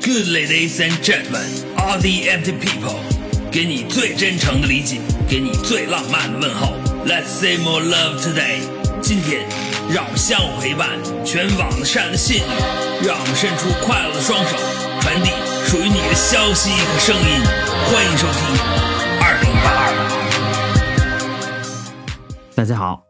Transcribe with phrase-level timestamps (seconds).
[0.00, 1.42] Good ladies and gentlemen,
[1.76, 2.94] all the empty people，
[3.50, 6.74] 给你最真诚的理解，给你最浪漫的问候。
[7.04, 8.60] Let's say more love today。
[9.02, 9.46] 今天，
[9.92, 10.88] 让我们相互陪伴，
[11.24, 12.42] 全网的善的信女，
[13.06, 14.56] 让我们伸出快乐的双手，
[15.00, 15.30] 传递
[15.66, 17.42] 属于你的消息和声音。
[17.90, 18.40] 欢迎收听
[19.20, 19.90] 二零八二。
[22.54, 23.02] 大家好，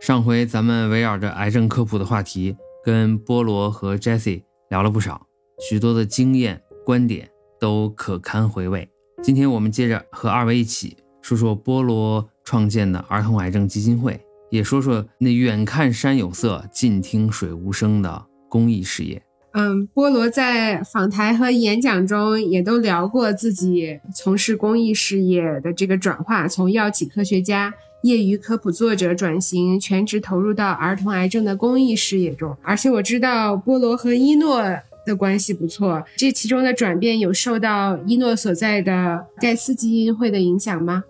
[0.00, 5.29] 上回咱们围绕着癌症科普的话题，跟菠萝和 Jessie 聊了不少。
[5.60, 7.28] 许多的经验观点
[7.60, 8.88] 都可堪回味。
[9.22, 14.18] 今天我们接着和二位一起说说菠萝创建的儿童癌症基金会，
[14.50, 19.22] 也说说那远看山有色，近听水无声的公益事业。
[19.52, 27.74] 嗯，菠萝在访谈和演讲中也都聊过自己从事公益事业的这个转化，从药企科学家、
[28.04, 32.56] 业余科普作者转型，全职投入到儿童癌症的公益事业中。
[32.62, 34.62] 而且我知道菠萝和一诺。
[35.10, 41.02] 的关系不错，这其中的转变有受到伊诺所在的盖茨基金会的影响吗？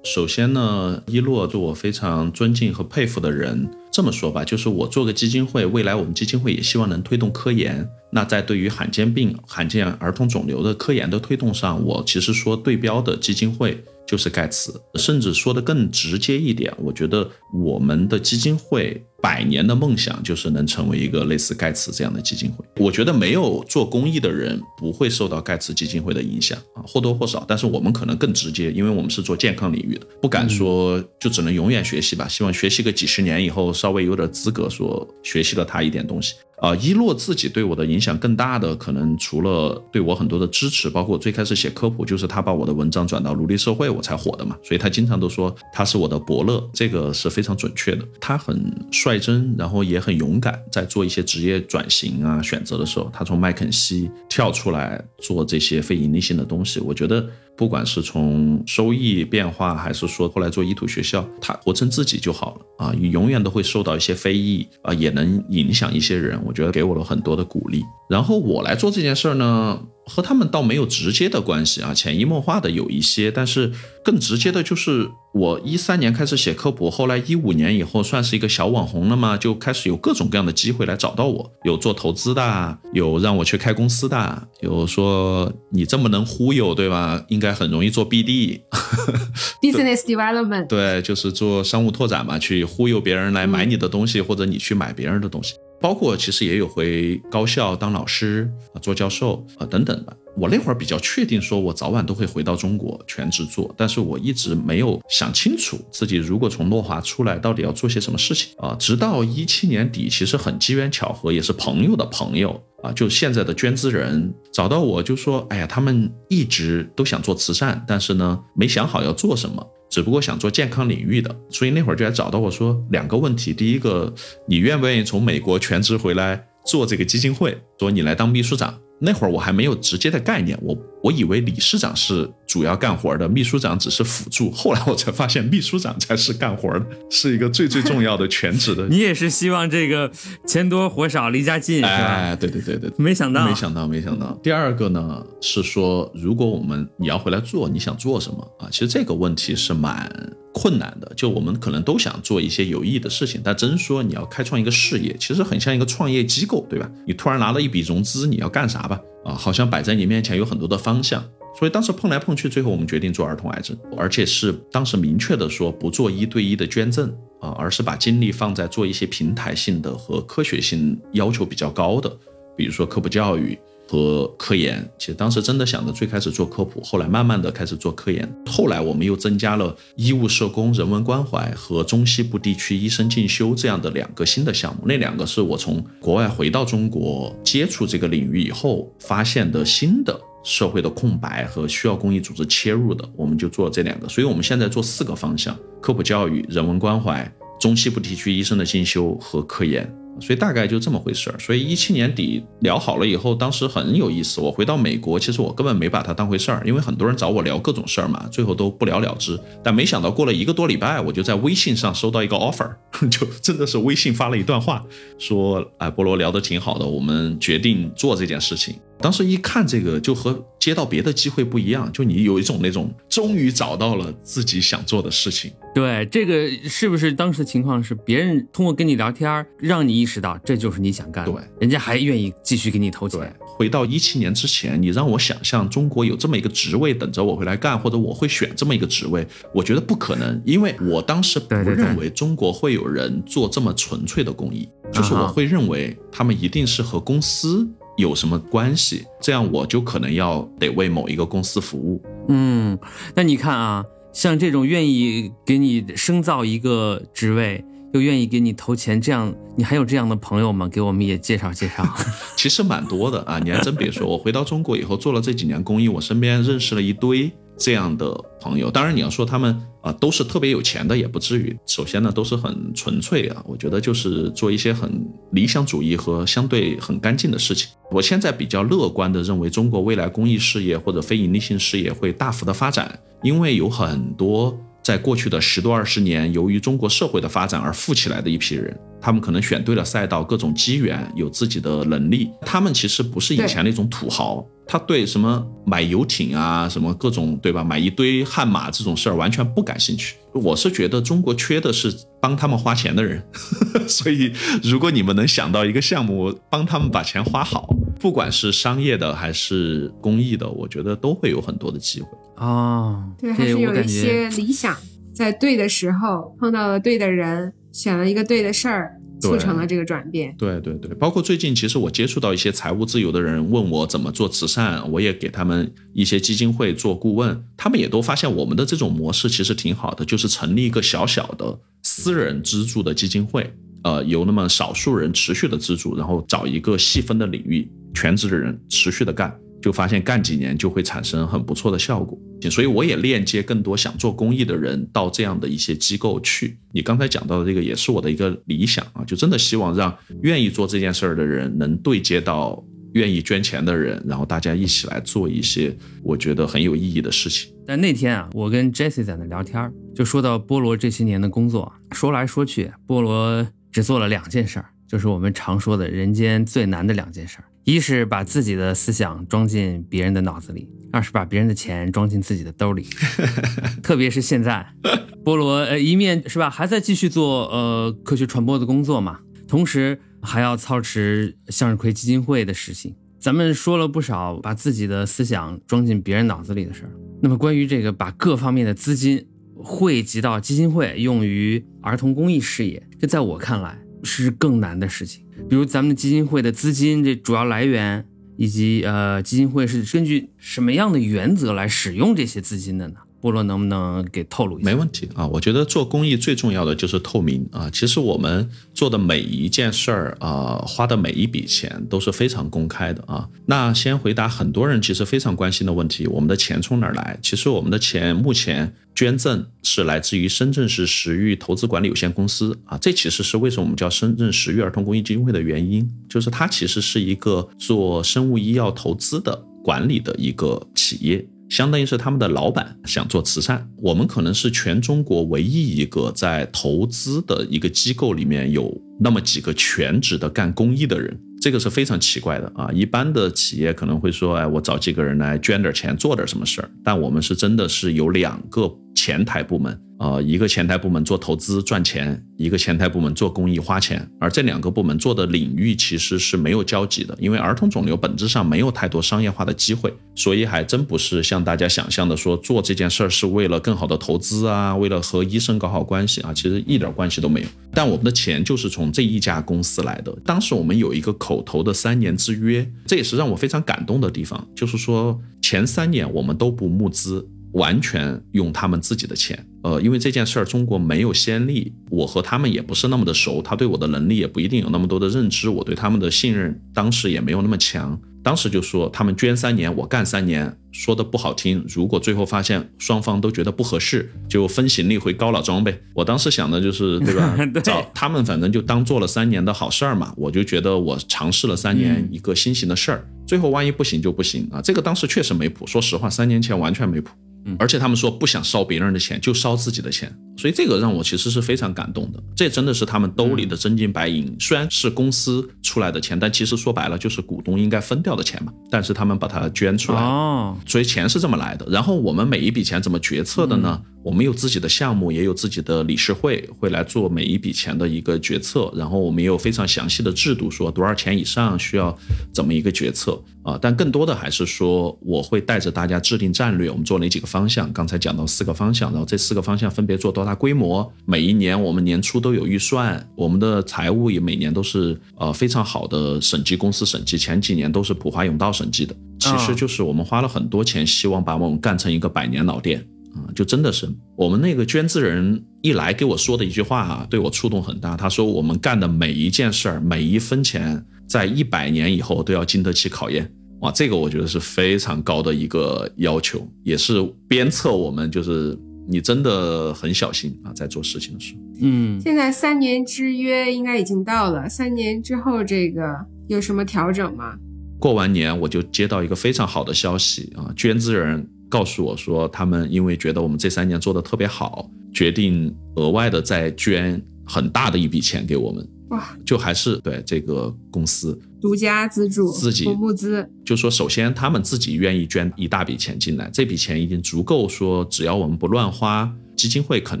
[0.04, 3.68] 首先呢，伊诺是我非常尊敬和佩服的人。
[3.90, 7.88] 这么说吧，就是我做个基金会，未来我们基金会也希望能推动科研。
[8.10, 13.82] 那在对于罕见病、罕见儿童肿瘤的科研的推动上，我其实说对标的基金会。
[14.06, 22.64] 就是盖茨，甚至说的更直接一点，我觉得我们的基金会百年的梦想就是能成为一个类似盖茨这样的基金会。
[22.76, 27.44] 我觉得没有做公益的人不会受到盖茨基金会的影响啊，或多或少。
[27.48, 32.28] 但是我们可能更直接，因为我们是做健康领域的，不敢说就只能永远学习吧。
[32.28, 36.34] 希望学习个几十年以后，稍微有点资格说学习了他一点东西。
[36.56, 44.56] 啊，伊洛自己对我的影响更大的，可能除了对我很多的支持，包括最开始写科普，就是他把我的文章转到奴隶社会，我才火的嘛。
[44.62, 48.02] 所以他经常都说他是我的伯乐，这个是非常准确的。
[48.18, 48.58] 他很
[48.90, 57.28] 率真，然后也很勇敢，在做一些职业转型啊选择的时候，他从麦肯锡跳出来做这些非盈利性的东西，我觉得。
[57.56, 62.94] 不管是从收益变化，还是说后来做医土学校，他活成自己就好了啊！
[62.94, 66.40] 永远都会受到一些非议啊，也能影响一些人。
[66.44, 67.82] 我觉得给我了很多的鼓励。
[68.10, 69.80] 然后我来做这件事儿呢。
[70.06, 73.72] 和他们倒没有直接的关系啊，潜移默化的有一些，但是
[74.04, 87.24] 更直接的就是我一三年开始写科普，后来一五年以后算是一个小网红了嘛，就开始有各种各样的机会来找到我，有做投资的，有让我去开公司的，有说你这么能忽悠对吧？
[87.28, 95.54] 应该很容易做 BD，business development， 对，就是做商务拓展嘛，去忽悠别人来买你的东西，或者你去买别人的东西。
[95.86, 100.12] 包括其实也有回高校当老师啊，做教授啊等等吧。
[100.36, 108.76] 我那会儿比较确定，说我早晚都会回到中国全职做，但是我一直没有想清楚自己如果从诺华出来，到底要做些什么事情啊。
[108.78, 124.12] 直到一七年底，其实很机缘巧合，也是朋友的朋友啊，就现在的捐资人找到我，就说：“哎呀，他们一直都想做慈善，但是呢，没想好要做什么。”只不过想做健康领域的，所以那会儿就来找到我说两个问题：第一个，
[124.48, 127.56] 你愿不愿意从美国全职回来做这个基金会？
[127.78, 128.76] 说你来当秘书长。
[128.98, 134.50] 那会儿我还没有直接的概念，我我以为理事长是主要干活的，秘书长只是辅助。
[134.50, 138.86] 后来我才发现，秘书长才是干活的，是一个最最重要的全职的。
[138.90, 140.10] 你也是希望这个
[140.48, 141.88] 钱多活少离家近，是吧？
[141.88, 144.36] 哎，对对对对，没想到，没想到，没想到。
[144.42, 148.66] 第二个呢是说，如果我们你要回来做，你想做什么啊？
[148.72, 150.10] 其实这个问题是蛮。
[150.58, 156.90] 困难的，就我们可能都想做一些有意义的事情，但真说你要开创一个事业，其实很像一个创业机构，对吧？
[157.06, 158.98] 你突然拿了一笔融资，你要干啥吧？
[159.26, 161.22] 啊，好像摆在你面前有很多的方向，
[161.58, 172.08] 所以当时碰来碰去，最后我们决定做儿童癌症，而且是当时明确的说不做一对一的捐赠啊，而是把精力放在做一些平台性的和科学性要求比较高的，
[172.56, 173.58] 比如说科普教育。
[173.88, 178.28] 和科研，其实当时真的想着最开始做科普，后来慢慢的开始做科研。
[178.46, 184.82] 后来我们又增加了医务社工、人文关怀和中西部地区医生进修这样的两个新的项目。
[184.86, 194.08] 那两个是我从国外回到中国接触这个领域以后发现的新的社会的空白和需要公益组织切入的，我们就做了这两个。
[194.08, 199.92] 所以我们现在做四个方向：科普教育、人文关怀、中西部地区医生的进修和科研。
[200.20, 201.38] 所以大概就这么回事儿。
[201.38, 204.40] 所以一七年底聊好了以后，当时很有意思。
[204.40, 209.38] 我回到美国，其实我根本没把它当回事儿，因为很多人找我聊各种事儿嘛，最后都不了了之。
[209.62, 212.70] 但没想到过了一个多礼拜，我就在微信上收到一个 offer，
[213.10, 214.84] 就真的是微信发了一段话，
[215.18, 225.52] 说：“哎，菠萝聊得挺好的，我们决定做这件事情。”当时一看这个，就和接到别的机会不一样，就你有一种那种终于找到了自己想做的事情。
[225.74, 231.32] 对，这个是不是当时的情况是别人通过跟你聊天，让你意识到这就是你想干的？
[231.32, 233.32] 对，人家还愿意继续给你投钱。
[233.44, 252.02] 回到一七年之前，你让我想象中国有这么一个职位等着我回来干，或者我会选这么一个职位，我觉得不可能，因为我当时不认为中国会有人做这么纯粹的公益，就是我会认为他们一定是和公司有什么关系，这样我就可能要得为某一个公司服务。
[252.28, 252.78] 嗯，
[253.14, 260.68] 那你看啊，像这种愿意给你深造一个职位，又愿意给你投钱，这样你还有这样的朋友吗？
[260.68, 261.86] 给我们也介绍介绍。
[262.36, 268.70] 其实蛮多的啊，你还真别说，我回到中国以后做了这几年公益，我身边认识了一堆这样的朋友。
[268.70, 271.56] 当然，你要说他们啊、都是特别有钱的，也不至于。
[271.64, 274.90] 首先呢，都是很纯粹啊，我觉得就是做一些很
[275.30, 277.68] 理想主义和相对很干净的事情。
[277.90, 284.58] 我现在比较乐观的认为，中国未来公益事业或者非盈利性事业会大幅的发展，因为有很多。
[284.82, 292.30] 在过去的十多二十年，由于中国社会的发展而富起来的一批人，他们可能选对了赛道，各种机缘，有自己的能力。
[292.42, 300.16] 他们其实不是以前那种土豪，他对什么买游艇啊，什么各种对吧，买一堆悍马这种事儿完全不感兴趣。
[300.32, 303.22] 我是觉得中国缺的是帮他们花钱的人，
[303.88, 304.32] 所以
[304.62, 307.68] 如果你们能想到一个项目，帮他们把钱花好，
[307.98, 312.08] 不管是商业的还是公益的，我觉得都会有很多的机会。
[312.36, 314.76] 哦，对，还是有一些理想，
[315.14, 320.34] 在对的时候碰到了对的人，选了一个对的事儿，促成了这个转变。
[320.38, 333.52] 对对对，包括最近其实我接触到一些财务自由的人，问我怎么做慈善，我也给他们一些基金会做顾问，他们也都发现我们的这种模式其实挺好的，就是成立一个小小的私人资助的基金会，
[333.82, 339.34] 呃，由那么少数人持续的资助，然后找一个细分的领域，全职的人持续的干。
[339.66, 342.16] 就发现干几年就会产生很不错的效果，
[342.48, 346.56] 所以我也链接更多想做公益的人到这样的一些机构去。
[346.72, 349.92] 你刚才讲到的这个也是我的一个理想啊，就真的希望让
[350.22, 357.52] 愿意做这件事儿的人能对接到愿意捐钱的人，然后大家一起来做一些我觉得很有意义的事情。
[357.66, 372.86] 但那天啊，我跟 Jesse 在那聊天，就说到菠萝这些年的工作，说来说去，菠萝只做了两件事儿，就是我们常说的人间最难的两件事儿：一是把自己的思想装进别人的脑子里，二是把别人的钱装进自己的兜里。
[373.82, 374.64] 特别是现在，
[375.24, 379.18] 菠萝呃一面是吧，还在继续做呃科学传播的工作嘛，
[379.48, 382.94] 同时还要操持向日葵基金会的事情。
[383.18, 386.90] 咱们说了不少把自己的思想装进别人脑子里的事儿。
[387.20, 389.26] 那么关于这个把各方面的资金
[389.56, 395.25] 汇集到基金会，用于儿童公益事业，这在我看来是更难的事情。
[395.48, 398.06] 比如咱们基金会的资金这主要来源，
[398.36, 402.96] 以及呃基金会是根据什么样的原则来使用这些资金的呢？
[403.20, 404.70] 菠萝能不能给透露一下？
[404.70, 407.68] 没问题啊，我觉得做公益最重要的就是透明啊。
[407.70, 413.28] 其实我们做的每一件事儿啊，花的每一笔钱都是非常公开的啊。
[413.46, 417.18] 那先回答很多人其实非常关心的问题：我们的钱从哪儿来？
[417.22, 422.78] 其实我们的钱目前捐赠是来自于深圳市食育投资管理有限公司啊。
[422.78, 431.26] 这其实是为什么我们叫深圳食育儿童公益基金会的原因，就是它其实是一个做生物医药投资的管理的一个企业。
[431.48, 442.70] 相当于是他们的老板想做慈善，我们可能是全中国唯一一个在投资的一个机构里面有那么几个全职的干公益的人，这个是非常奇怪的啊！
[442.72, 467.46] 一般的企业可能会说，哎，我找几个人来捐点钱，做点什么事儿，但我们是真的是有两个前台部门，呃，一个前台部门做投资赚钱，一个前台部门做公益花钱，而这两个部门做的领域其实是没有交集的，因为儿童肿瘤本质上没有太多商业化的机会，所以还真不是像大家想象的说做这件事儿是为了更好的投资啊，为了和医生搞好关系啊，其实一点关系都没有。
[467.74, 470.16] 但我们的钱就是从这一家公司来的。
[470.24, 477.28] 当时我们有一个口头的三年之约，这也是让我非常感动的地方，就是说前三年我们都不募资。
[477.52, 487.98] 完全用他们自己的钱，呃，因为这件事儿中国没有先例，我和他们也不是那么的熟，他对我的能力也不一定有那么多的认知，我对他们的信任当时也没有那么强。
[488.26, 491.64] 当时就说他们捐三年，我干三年，说的不好听。
[491.68, 495.80] 如果最后发现双方都觉得不合适，就分行李回高老庄呗。
[495.94, 497.36] 我当时想的就是， 对吧？
[497.54, 500.12] 对找他们反正就当做了三年的好事儿嘛。
[500.16, 504.60] 我就觉得我尝试了三年一个新型的事儿，最后万一不行就不行啊。
[504.60, 507.12] 这个当时确实没谱，说实话，三年前完全没谱。
[507.46, 512.22] 嗯而且他们说不想烧别人的钱，就烧自己的钱，所以这个让我其实是非常感动的。
[512.34, 520.00] 这真的是他们兜里的真金白银，虽然是公司出来的钱，但其实说白了就是股东应该分掉的钱嘛，但是他们把它捐出来。
[520.00, 521.66] 哦，所以钱是这么来的。
[521.70, 523.80] 然后我们每一笔钱怎么决策的呢？
[524.06, 528.72] 我们有自己的项目，也有自己的理事会，会来做每一笔钱的一个决策。
[528.76, 531.92] 然后我们也有非常详细的制度，说多少钱以上需要
[532.32, 533.58] 怎么一个决策啊。
[533.60, 536.70] 但更多的还是说，我会带着大家制定战略。
[536.70, 537.72] 我们做哪几个方向？
[537.72, 540.88] 刚才讲到四个方向，然后这四个方向分别做多大规模？
[541.04, 548.94] 每一年我们年初都有预算，我们的财务也每年都是呃非常好的审计公司审计，前几年都是普华永道审计的。
[549.18, 552.86] 其实就是我们花了很多钱，希望把我们干成一个百年老店
[553.16, 557.96] 啊、就真的是我们那个捐资人一来给我说的一句话啊，对我触动很大。
[557.96, 563.30] 他说我们干的每一件事儿，每一分钱，在一百年以后都要经得起考验。
[563.60, 568.56] 哇，这个我觉得是非常高的一个要求，也是鞭策我们，就是
[568.86, 571.40] 你真的很小心啊，在做事情的时候。
[571.62, 575.82] 嗯，现在三年之约应该已经到了，三年之后这个
[576.28, 577.34] 有什么调整吗？
[577.78, 588.68] 过完年我就接到一个非常好的消息啊，捐资人告诉我说，他们因为觉得我们这三年做的特别好，决定额外的再捐很大的一笔钱给我们。
[588.90, 600.00] 哇，就还是对这个公司，独家资助，自己不募资，就说首先他们自己愿意捐一大笔钱进来，这笔钱已经足够说，只要我们不乱花，基金会肯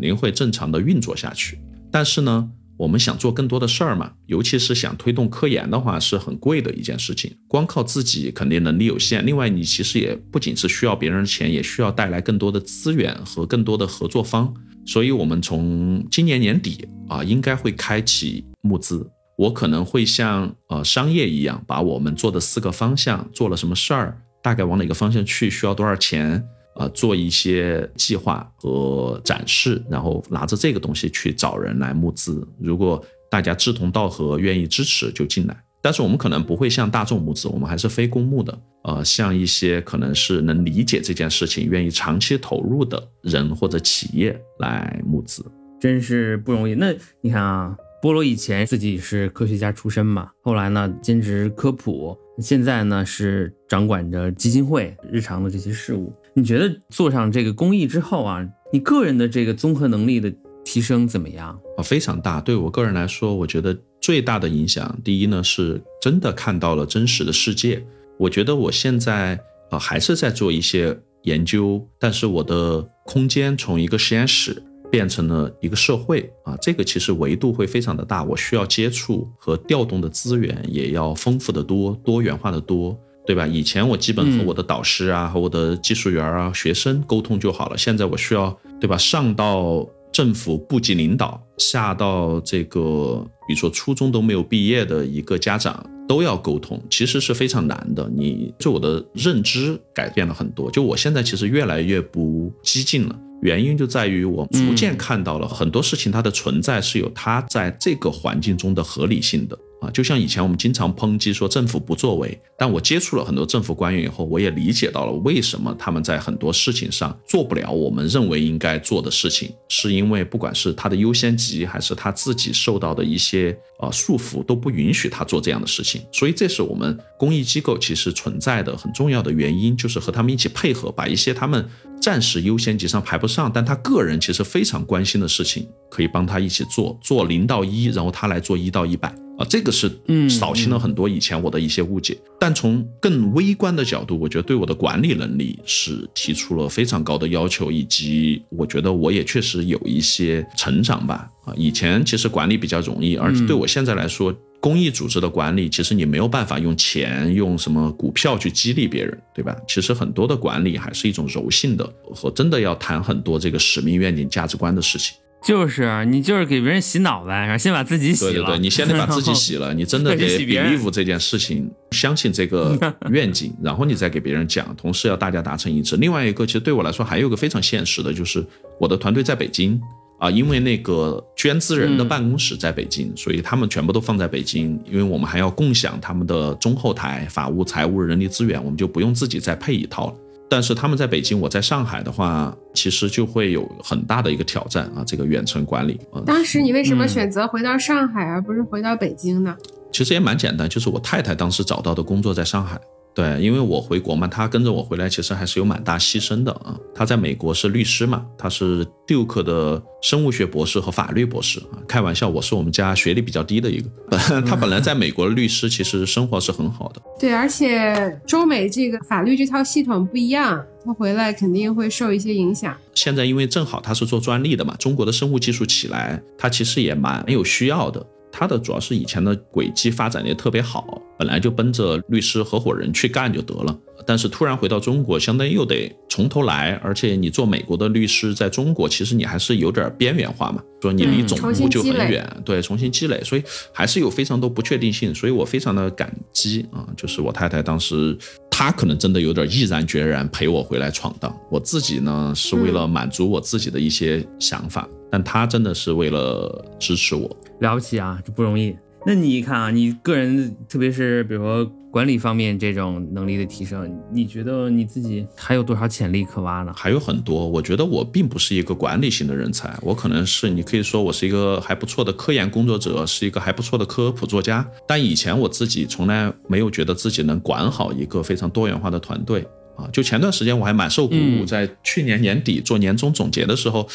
[0.00, 1.56] 定会正常的运作下去。
[1.88, 7.32] 但是呢，我们想做更多的事儿嘛，尤其是想推动科研的话，是很贵的一件事情。
[7.46, 14.52] 光靠自己肯定能力有限，另外你其实也不仅是需要别人的钱，也需要带来更多的资源和更多的合作方。
[14.86, 19.08] 所以，我们从今年年底啊，应该会开启募资。
[19.36, 26.44] 我可能会像呃商业一样，把我们做的四个方向做了什么事儿，大概往哪个方向去，需要多少钱，
[26.76, 32.46] 呃，做一些计划和展示，然后拿着这个东西去找人来募资。
[32.60, 35.56] 如果大家志同道合，愿意支持就进来。
[35.80, 38.58] 但是我们可能不会向大众募资，我们还是非公募的。
[38.84, 45.44] 呃，像一些可能是能理解这件事情、愿意长期投入的人或者企业来募资。
[45.78, 46.74] 真是不容易。
[46.74, 56.10] 那你看啊，菠萝以前自己是科学家出身嘛，后来呢兼职科普，现在呢是掌管着基金会日常的这些事务。
[56.36, 61.56] 你觉得做上这个公益之后啊，你个人的这个综合能力的提升怎么样？
[61.76, 62.40] 啊，非常大。
[62.40, 67.84] 对我个人来说，我觉得最大的影响，第一呢，是真的看到了真实的世界。
[68.18, 69.38] 我觉得我现在
[69.70, 74.60] 呃还是在做一些研究，但是我的空间从一个实验室
[74.90, 82.98] 变成了一个社会啊，这个其实维度会非常的大，我需要接触和调动的资源也要丰富的多，多元化的多。
[83.26, 83.46] 对吧？
[83.46, 87.78] 以前我基本和我的导师啊、和我的技术员啊、学生沟通就好了。
[87.78, 88.98] 现在我需要，对吧？
[88.98, 98.10] 上到政府部级领导，下到这个，比如说初中都没有毕业的一个家长，都要沟通，其实是非常难的。
[98.14, 103.18] 你对我的认知改变了很多，就我现在其实越来越不激进了。
[103.42, 109.58] 原因就在于我逐渐看到了很多事情，它的存在是有它在这个环境中的合理性的。
[109.84, 126.02] 啊，就像以前我们经常抨击说政府不作为，但我接触了很多政府官员以后，我也理解到了为什么他们在很多事情上做不了我们认为应该做的事情，是因为不管是他的优先级，还是他自己受到的一些呃束缚，都不允许他做这样的事情。
[126.12, 131.68] 所以这是我们公益机构其实存在的很重要的原因，就是和他们一起配合，把一些他们
[132.00, 139.14] 暂时优先级上排不上，但他个人其实非常关心的事情，可以帮他一起做，做零到一，然后他来做一到一百。
[139.38, 151.28] 啊，这个是嗯扫清了很多以前我的一些误解，但从更微观的角度，我觉得对我的管理能力是提出了非常高的要求，以及我觉得我也确实有一些成长吧。
[151.44, 159.54] 啊，以前其实管理比较容易，而且对我现在来说，公益组织的管理，其实你没有办法用钱、用什么股票去激励别人，对吧？
[159.68, 165.16] 其实很多的管理还是一种柔性的，和真的要谈很多这个使命、愿景、价值观的事情。
[165.44, 168.32] 就是啊你就是给别人洗脑呗，然后先把自己洗了。
[168.32, 172.78] 对对对，你先得把自己洗了， 你真的得 believe 这件事情，相信这个
[173.10, 175.96] 愿景， 然后你再给别人讲，同时要大家达成一致。
[175.98, 178.42] 另外一个，其实对我来说还有一个非常现实的，就是
[178.80, 179.78] 我的团队在北京
[180.18, 190.14] 啊，因为那个捐资人的嗯办公室在北京，所以他们全部都放在北京，因为我们还要共享他们的中后台、法务、财务、人力资源，我们就不用自己再配一套了。
[190.48, 196.22] 但是他们在北京，我在上海的话，其实就会有很大的一个挑战啊，这个远程管理啊。
[196.24, 199.56] 当时你为什么嗯选择回到上海而不是回到北京呢？
[199.90, 202.80] 其实也蛮简单，就是我太太当时找到的工作在上海
[203.14, 206.76] 对，因为我回国嘛，他跟着我回来，其实还是有蛮大牺牲的啊。
[206.92, 211.78] 他在美国是律师嘛，他是 Duke 的生物学博士和法律博士啊。
[211.86, 213.88] 开玩笑，我是我们家学历比较低的一个。
[214.44, 217.00] 他本来在美国的律师，其实生活是很好的。
[217.20, 222.76] 对，而且中美这个法律这套系统不一样，他回来肯定会受一些影响。
[222.96, 228.04] 现在因为正好他是做专利的嘛，中国的生物技术起来，他其实也蛮有需要的。
[228.36, 233.78] 他的主要是以前的轨迹发展的也特别好，本来就奔着律师合伙人去干就得了。
[234.04, 245.14] 但是突然回到中国，相当于又得从头来，而且你做美国的律师，在中国其实你还是有点边缘化嘛，说你离总部就很远，对，重新积累，所以还是有非常多不确定性。
[245.14, 248.18] 所以我非常的感激啊，就是我太太当时，
[248.56, 257.36] 他可能真的有点毅然决然陪我回来闯荡，我自己呢是为了满足我自己的一些想法，但他真的是为了支持我。
[257.58, 258.76] 了不起啊，这不容易。
[259.04, 266.72] 那你看啊，你个人特别是比如说管理方面这种能力的提升，你觉得你自己还有多少潜力可挖呢？
[266.74, 267.46] 还有很多。
[267.46, 274.68] 我觉得我并不是一个管理型的人才，我可能是你可以说我是一个还不错的科研工作者，是一个还不错的科普作家。
[274.88, 279.46] 但以前我自己从来没有觉得自己能管好一个非常多元化的团队
[279.76, 279.88] 啊。
[279.92, 283.88] 就前段时间我还蛮受鼓舞，在去年年底做年终总结的时候。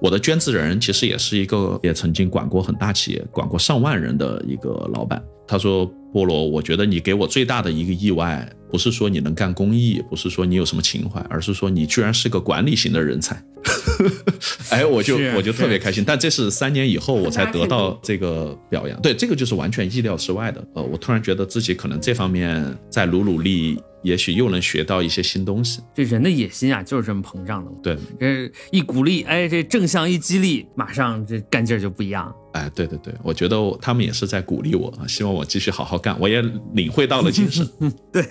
[0.00, 5.22] 我的捐资人其实也是一个，也曾经管过很大企业、管过上万人的一个老板。
[5.48, 13.40] 他说：“菠萝，我觉得你给我最大的一个意外，不是说你能干公益，不是说你有什么情怀，而是说你居然是个管理型的人才。
[14.70, 16.02] ”哎，我就我就特别开心。
[16.04, 19.00] 但这是三年以后我才得到这个表扬。
[19.00, 20.62] 对，这个就是完全意料之外的。
[20.74, 23.78] 呃，我突然觉得自己可能这方面再努努力。
[24.06, 25.80] 也许又能学到一些新东西。
[25.92, 27.70] 这人的野心啊，就是这么膨胀的。
[27.82, 32.32] 对，这一鼓励，哎，这正向一激励，马上这干劲儿就不一样。
[32.52, 36.16] 哎，对对对，我觉得他们也是在鼓励我啊，希望我继续好好干。
[36.20, 36.40] 我也
[36.74, 37.68] 领会到了精神。
[38.12, 38.22] 对，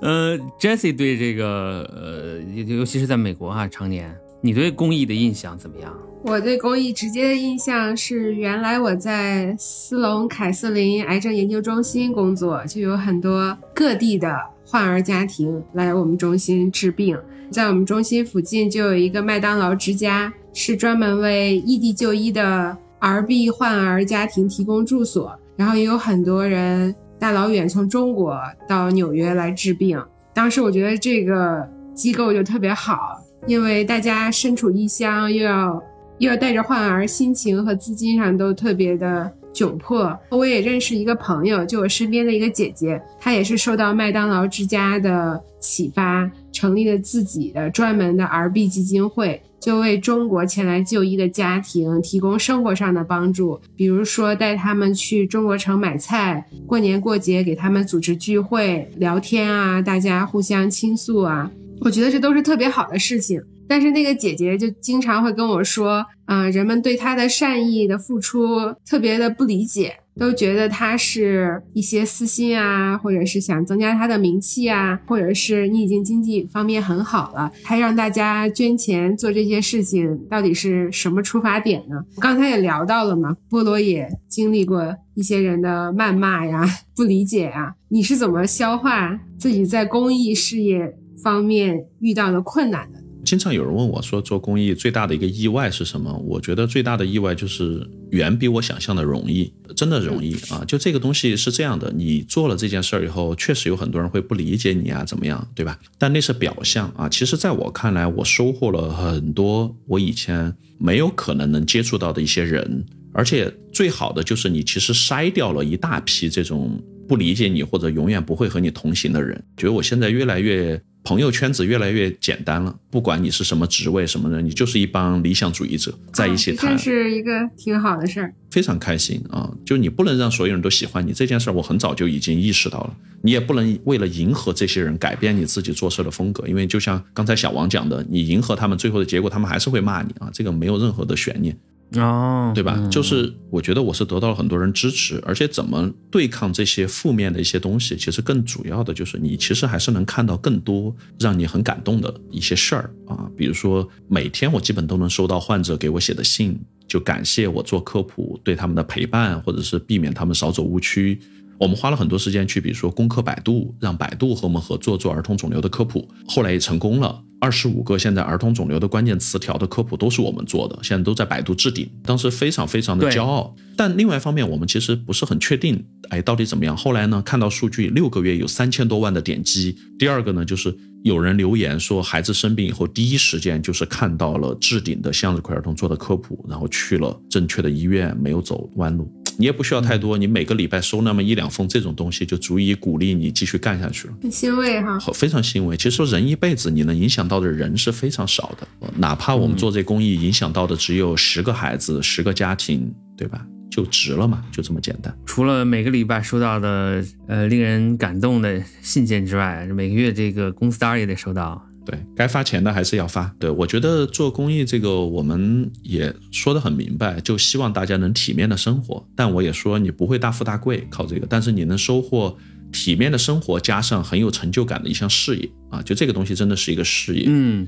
[0.00, 5.96] 呃，Jesse 对这个呃，尤其是在美国啊，常年，你对公益的印象怎么样？
[6.24, 14.36] 我对公益直接的印象是，原来我在斯隆凯瑟琳癌症研究中心工作，就有很多各地的。
[14.64, 17.16] 患儿家庭来我们中心治病，
[17.50, 25.38] 在我们中心附近就有一个麦当劳之家，是专门为异地就医的儿病患儿家庭提供住所。
[25.56, 30.02] 然后也有很多人大老远从中国到纽约来治病。
[30.32, 35.82] 当时我觉得这个机构就特别好，因为大家身处异乡，又要
[36.18, 39.32] 又要带着患儿，心情和资金上都特别的。
[39.52, 61.50] 窘迫，我也认识一个朋友，就我身边的一个姐姐，她也是受到麦当劳之家的启发，成立了自己的专门的儿币基金会，就为中国前来就医的家庭提供生活上的帮助，比如说带他们去中国城买菜，过年过节给他们组织聚会聊天啊，大家互相倾诉啊，
[61.84, 63.40] 我觉得这都是特别好的事情。
[63.68, 82.04] 但是那个姐姐就经常会跟我说，啊，人们对她的善意的付出特别的不理解，都觉得她是一些私心啊，或者是想增加她的名气啊，或者是你已经经济方面很好了，还让大家捐钱做这些事情，到底是什么出发点呢？
[82.20, 93.00] 刚才也聊到了嘛，菠萝也经历过一些人的谩骂呀、 不理解呀，你是怎么消化自己在公益事业方面遇到的困难的？
[93.24, 96.12] 经常有人问我说，做公益最大的一个意外是什么？
[96.26, 100.64] 我觉得最大的意外就是远比我想象的容易，真的容易啊！
[100.66, 105.78] 就这个东西是这样的，你做了这件事儿以后，确实有很多人会不理解你啊，怎么样，对吧？
[105.98, 107.08] 但那是表象啊。
[107.08, 119.40] 其实，在我看来，我收获了很多我以前没有可能能接触到的一些人，而且最好的就是你其实筛掉了一大批这种不理解你或者永远不会和你同行的人。
[119.56, 120.82] 觉得我现在越来越。
[121.04, 129.52] 朋友圈子越来越简单了，不管你是什么职位什么人，你就是一帮理想主义者在一起谈，这是一个挺好的事儿，非常开心啊！
[129.66, 132.96] 就你不能让所有人都喜欢你这件事儿，我很早就已经意识到了。
[133.22, 140.30] 你也不能为了迎合这些人改变你自己做事的风格，因为就像刚才小王讲的，你迎合他们，最后的结果他们还是会骂你啊！
[140.32, 141.56] 这个没有任何的悬念。
[141.96, 142.88] 哦，对吧？
[142.90, 153.28] 就是我觉得我是得到了很多人支持，而且怎么对抗这些负面的一些东西，其实更主要的就是你其实还是能看到更多让你很感动的一些事儿啊。
[153.36, 161.20] 比如说每天我基本都能收到患者给我写的信，就感谢我做科普对他们的陪伴，或者是避免他们少走误区。
[161.62, 167.22] 我们花了很多时间去，比如说攻克百度，让百度和我们合作做儿童肿瘤的科普，后来也成功了。
[167.40, 173.54] 二十五个现在儿童肿瘤的关键词条的科普都是我们做的，现在都在百度置顶，当时非常非常的骄傲。
[173.76, 176.76] 但另外一方面，我们其实不是很确定，哎，到底怎么样？
[176.76, 179.76] 后来呢，看到数据，六个月有三千多万的点击。
[180.00, 189.10] 第二个呢，就是有人留言说，孩子生病以后，第一时间就是看到了置顶的向日葵儿童做的科普，然后去了正确的医院，没有走弯路。
[189.38, 194.14] 你也不需要太多，你每个礼拜收那么一两封这种东西，就足以鼓励你继续干下去了。
[194.22, 195.76] 很欣慰哈，非常欣慰。
[195.76, 203.44] 其实说人一辈子你能影响到的人是非常少的，哪怕我们做这公益，影响到的只有十个孩子、十个家庭，对吧？
[203.72, 205.16] 就值了嘛，就这么简单。
[205.24, 211.66] 除了每个礼拜收到的呃令人感动的信件之外，每个月这个工资单也得收到。
[211.84, 213.34] 对该发钱的还是要发。
[213.40, 219.04] 对我觉得做公益这个，我们也说得很明白，就希望大家能体面的生活。
[219.16, 222.36] 但我也说你不会大富大贵靠这个，但是你能收获
[222.70, 225.82] 体面的生活，加上很有成就感的一项事业啊！
[225.82, 227.24] 就这个东西真的是一个事业。
[227.26, 227.66] 嗯，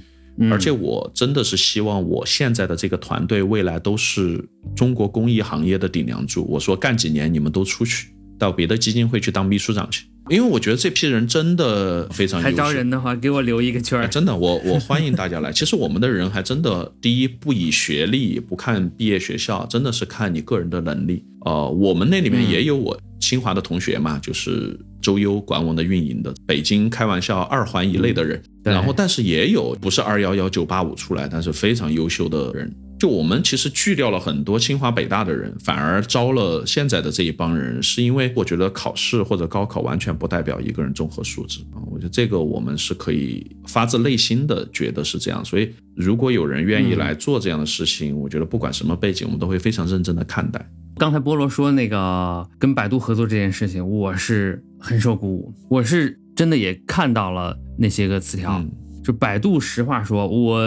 [0.51, 4.45] 而且我真的是希望我现在的这个团队未来都是
[4.75, 6.45] 中国公益行业的顶梁柱。
[6.49, 10.07] 我说干几年你们都出去到别的基金会去当秘书长去。
[10.31, 12.51] 因为我觉得这批人真的非常优秀。
[12.51, 14.09] 还招人的话，给我留一个圈儿。
[14.09, 15.53] 真的，我我欢迎大家来。
[15.53, 21.23] 其实我们的人还真的，第一不以学历，不看毕业学校，真的是看你个人的能力。
[21.45, 28.43] 呃，我们那里面也有我清华的同学嘛，就是周优管我们的运营的，北京开玩笑二环以内的人。
[28.65, 32.75] 然后，但是也有不是二幺幺九八五出来，但是非常优秀的人。
[32.99, 41.85] 就我们其实拒掉了很多清华北大的人，反而招了现在的这一帮人，是因为我觉得考试或者高考完全不代表一个人综合素质啊。
[41.91, 45.45] 我觉得这个我们是可以发自内心的觉得是这样。
[45.45, 50.65] 所以如果有人愿意来做这样的事情，我觉得不管什么背景，我们都会非常认真的看待。
[50.97, 58.63] 刚才菠萝说那个跟百度合作这件事情，我是很受鼓舞，我是真的也看到了那些个词条。
[59.03, 60.61] 就百度，实话说，我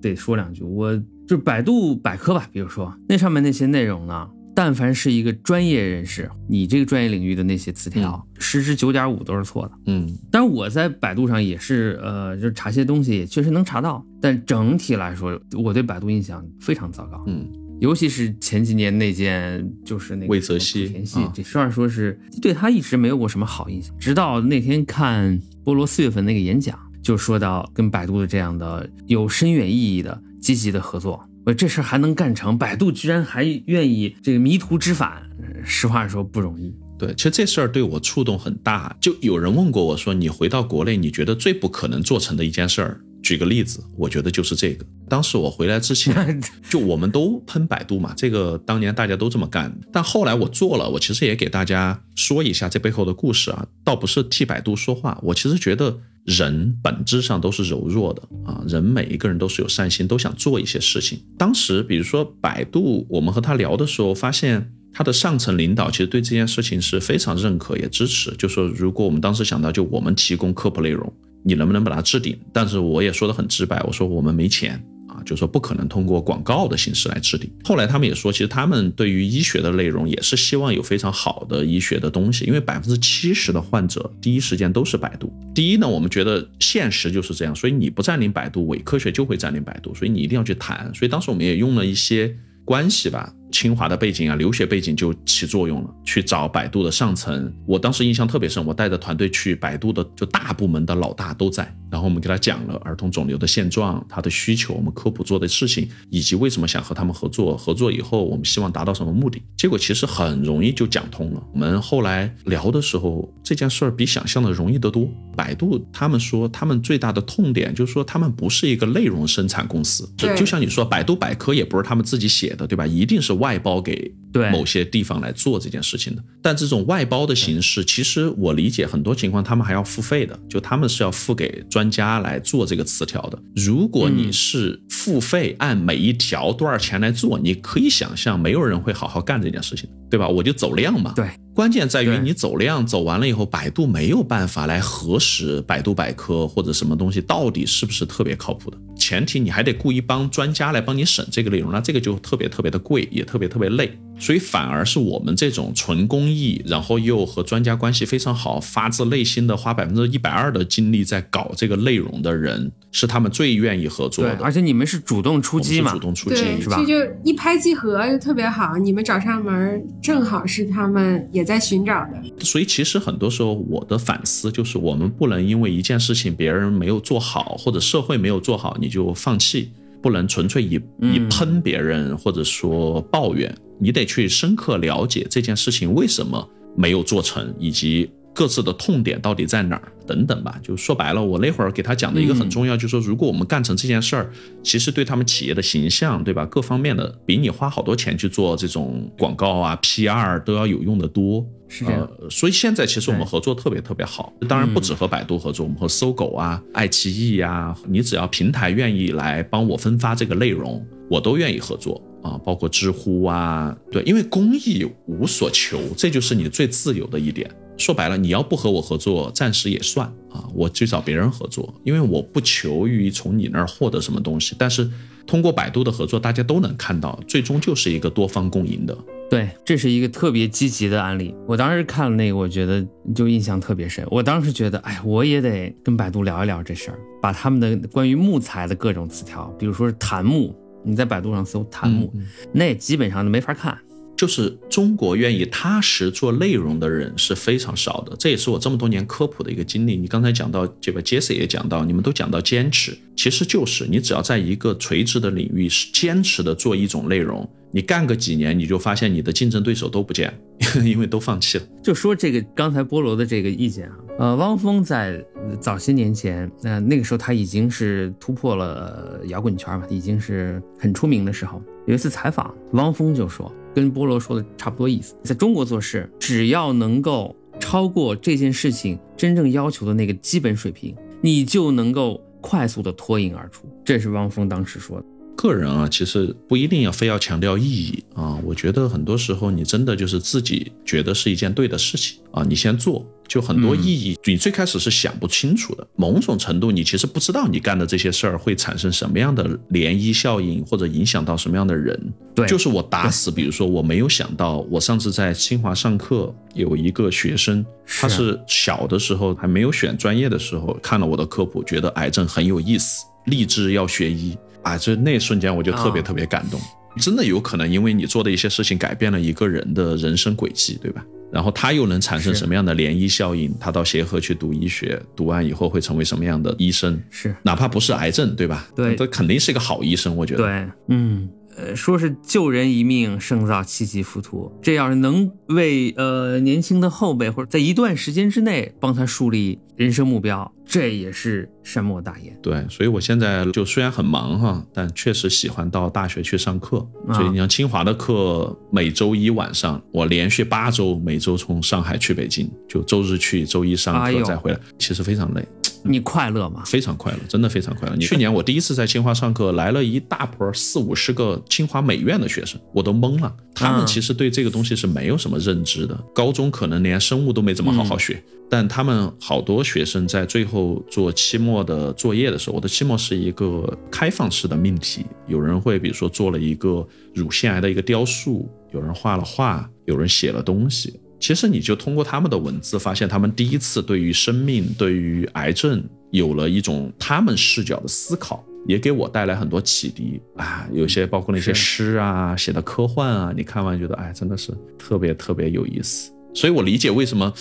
[0.00, 1.02] 得说两句，我。
[1.26, 9.72] 就百度百科吧，比如说那上面那些内容呢，但凡是一个专业人士，你这个专业领域的那些词条，十之九点五都是错的。
[9.86, 17.24] 嗯，但是我在百度上也是，呃，就查些东西也确实能查到，但整体来说，我对百度印象非常糟糕。
[17.26, 17.44] 嗯，
[17.80, 20.92] 尤其是前几年那件，就是那个魏则西，
[21.34, 30.22] 这实话说是对他一直没有过什么好印象，直到那天看菠萝四月份那个演讲，就说到跟百度的这样的有深远意义的。
[30.38, 35.20] 积极的合作，我这事还能干成，百度居然还愿意这个迷途知返，
[35.64, 36.72] 实话说不容易。
[36.96, 38.96] 对，其实这事儿对我触动很大。
[39.00, 43.00] 就有人问过我说，你回到国内，你觉得最不可能做成的一件事儿？
[43.26, 44.86] 举个例子，我觉得就是这个。
[45.08, 49.76] 当时我回来之前， 就我们都喷百度嘛，这个当年大家都这么干。
[49.92, 55.18] 但后来我做了，我其实也给大家说一下这背后的故事啊，倒不是替百度说话。
[55.24, 61.18] 我其实觉得人本质上都是柔弱的啊，人每一个人都是有善心，都想做一些事情。
[61.36, 71.12] 当时比如说百度，我们和他聊的时候，发现他的上层领导其实对这件事情是非常认可也支持，就说如果我们当时想到，就我们提供科普内容。
[71.46, 72.36] 你能不能把它置顶？
[72.52, 77.48] 但是我也说的很直白，我说我们没钱啊，就说不可能通过广告的形式来置顶。
[77.62, 85.32] 后来他们也说，其实他们对于医学的内容也是希望有非常好的医学的东西，因为百分之七十的患者第一时间都是百度。
[85.54, 90.92] 第一呢，我们觉得现实就是这样，所以你不占领百度，伪科学就会占领百度，所以你一定要去谈。
[90.92, 93.32] 所以当时我们也用了一些关系吧。
[93.50, 95.90] 清华的背景啊，留学背景就起作用了。
[96.04, 98.64] 去找百度的上层，我当时印象特别深。
[98.64, 101.74] 我带着团队去百度的，就大部门的老大都在。
[101.88, 107.56] 然后我们给他讲了儿童肿瘤的现状、他的需求、我们科普做的事情，以及为什么想和他们合作。
[107.56, 109.40] 合作以后，我们希望达到什么目的？
[109.56, 111.42] 结果其实很容易就讲通了。
[111.52, 115.08] 我们后来聊的时候，这件事儿比想象的容易得多。
[115.36, 120.08] 百度他们说，他们最大的痛点就是说，他们不是一个内容生产公司。
[120.16, 122.86] 就像你说，百度百科也不是他们自己写的，对吧？
[122.86, 123.56] 一定是外。
[123.66, 124.14] 包给
[124.52, 133.36] 某些地方来做这件事情的，但这种外包的形式，其实我理解很多情况，他们还要付费的，就他们是要付给专家来做这个词条的。
[133.56, 140.28] 如果你是付费按每一条多少钱来做，你可以想象，没有人会好好干这件事情，对吧？
[140.28, 141.12] 我就走量嘛。
[141.16, 148.78] 对，关键在于你走量走完了以后，百度没有办法来核实百度百科或者什么东西到底是不是特别靠谱的。
[148.96, 153.96] 前提你还得雇一帮专家来帮你审这个内容，那这个就特别特别的贵，也特别特别累。
[154.18, 164.38] 所以反而是我们这种纯公益，然后又和专家关系非常好，发自内心的花百分之一百二的精力在搞这个内容的人，是他们最愿意合作，的。
[164.42, 168.76] 而且你们是主动出击嘛主，动出，击，是吧这就一拍即合，就特别好。
[168.78, 172.22] 你们找上门，正好是他们也在寻找的。
[172.40, 179.72] 所以其实很多时候我的反思就是，我们不能因为一件事情别人没有做好，或者社会没有做好，你就放弃，
[180.06, 190.58] 不能纯粹以以喷别人或者说抱怨，你得去深刻了解这件事情为什么没有做成，以及各自的痛点到底在哪儿等等吧。
[190.62, 194.30] 就说白了，我那会儿给他讲的一个很重要，就是说，如果我们干成这件事儿，
[194.62, 196.46] 其实对他们企业的形象，对吧？
[196.46, 201.44] 各方面的比你花好多钱去做这种广告啊、PR 都要有用的多。
[201.68, 202.08] 是这样。
[202.20, 217.50] 呃，所以现在其实我们合作特别特别好，当然不止和百度合作，我们和搜狗啊、爱奇艺呀、你只要平台愿意来帮我分发这个内容，我都愿意合作啊，包括知乎啊，对，因为公益无所求，这就是你最自由的一点。
[217.76, 224.90] 说白了，你要不和我合作，暂时也算啊，我去找别人合作，因为我不求于从你那儿获得什么东西，但是
[225.26, 228.96] 通过百度的合作，大家都能看到，最终就是一个多方共赢的。
[229.28, 231.34] 对，这是一个特别积极的案例。
[231.48, 234.06] 我当时看了那个，我觉得就印象特别深。
[234.08, 242.12] 我当时觉得，哎，我也得跟百度聊一聊这事儿，把他们的关于木材的各种词条，比如说是檀木，你在百度上搜檀木，
[242.52, 243.76] 那基本上都没法看。
[244.16, 249.96] 就是中国愿意踏实做内容的人是非常少的，这也是我这么多年科普的一个经历。
[249.96, 260.32] 你刚才讲到，这个 jess 也讲到，你们都讲到坚持，其实就是你只要在一个垂直的领域是坚持的做一种内容，你干个几年，你就发现你的竞争对手都不见，
[260.84, 261.64] 因为都放弃了。
[261.82, 265.22] 就说这个刚才菠萝的这个意见啊，呃，汪峰在
[265.60, 271.62] 早些年前，那、那个时候他已经是突破了摇滚圈嘛，已经是很出名的时候。
[271.86, 283.68] 有一次采访，汪峰就说，跟菠萝说的差不多意思，在中国做事，只要能够超过这件事情真正要求的那个基本水平，你就能够快速的脱颖而出。
[283.84, 285.04] 这是汪峰当时说的。
[285.36, 288.36] 个人啊，其实不一定要非要强调意义啊。
[288.42, 293.06] 我觉得很多时候你真的就是自己觉得是一件对的事情啊，你先做。
[293.28, 295.84] 就很多意义，你最开始是想不清楚的。
[295.96, 302.00] 某种程度，你其实不知道你干的这些事儿会产生什么样的涟漪效应，或者影响到什么样的人。
[302.36, 314.38] 对就是我打死，比如说我没有想到，我上次在清华上课，有一个学生，他是小的时候还没有选专业的时候，看了我的科普，觉得癌症很有意思，立志要学医。
[314.66, 316.60] 啊，就那一瞬间我就特别啊特别感动。
[316.98, 321.04] 真的有可能因为你做的一些事情改变了一个人的人生轨迹，对吧？
[321.30, 323.54] 然后他又能产生什么样的涟漪效应？
[323.60, 327.00] 他到协和去读医学，读完以后会成为什么样的医生？
[327.10, 328.66] 是哪怕不是癌症，对吧？
[328.74, 330.44] 对这肯定是一个好医生，我觉得。
[330.44, 342.38] 对，嗯，呃，说是救人一命胜造七级浮屠，这要是能为呃年轻的后辈或者在一段时间之内帮他树立人生目标，这也是善莫大焉。
[342.42, 346.86] 对，所以我现在就虽然很忙哈，但确实喜欢到大学去上课。
[347.08, 355.42] 啊所以你像清华的课，每周一晚上我连续八周，每周从上海去北京，就周日去，周一上课再回来，其实非常累。
[355.84, 356.62] 你快乐吗？
[356.64, 357.96] 非常快乐，真的非常快乐。
[357.98, 363.34] 去年我第一次在清华上课，来了一大波四五十个清华美院的学生，我都懵了。
[363.54, 368.22] 他们嗯其实对这个东西是没有什么认知的，高中可能连生物都没怎么好好学。
[368.48, 381.00] 但他们好多学生在最后做期末的作业的时候，我的期末是一个开放式的命题，有人会比如说做了一个乳腺癌的一个雕塑，有人画了画，有人写了东西。
[381.26, 390.68] 其实你就通过他们的文字，发现他们第一次对于生命、对于癌症有了一种他们视角的思考，也给我带来很多启迪啊。
[390.70, 396.12] 有些包括那些诗啊，写的科幻啊，你看完觉得哎，真的是特别特别有意思。
[396.32, 397.34] 所以我理解为什么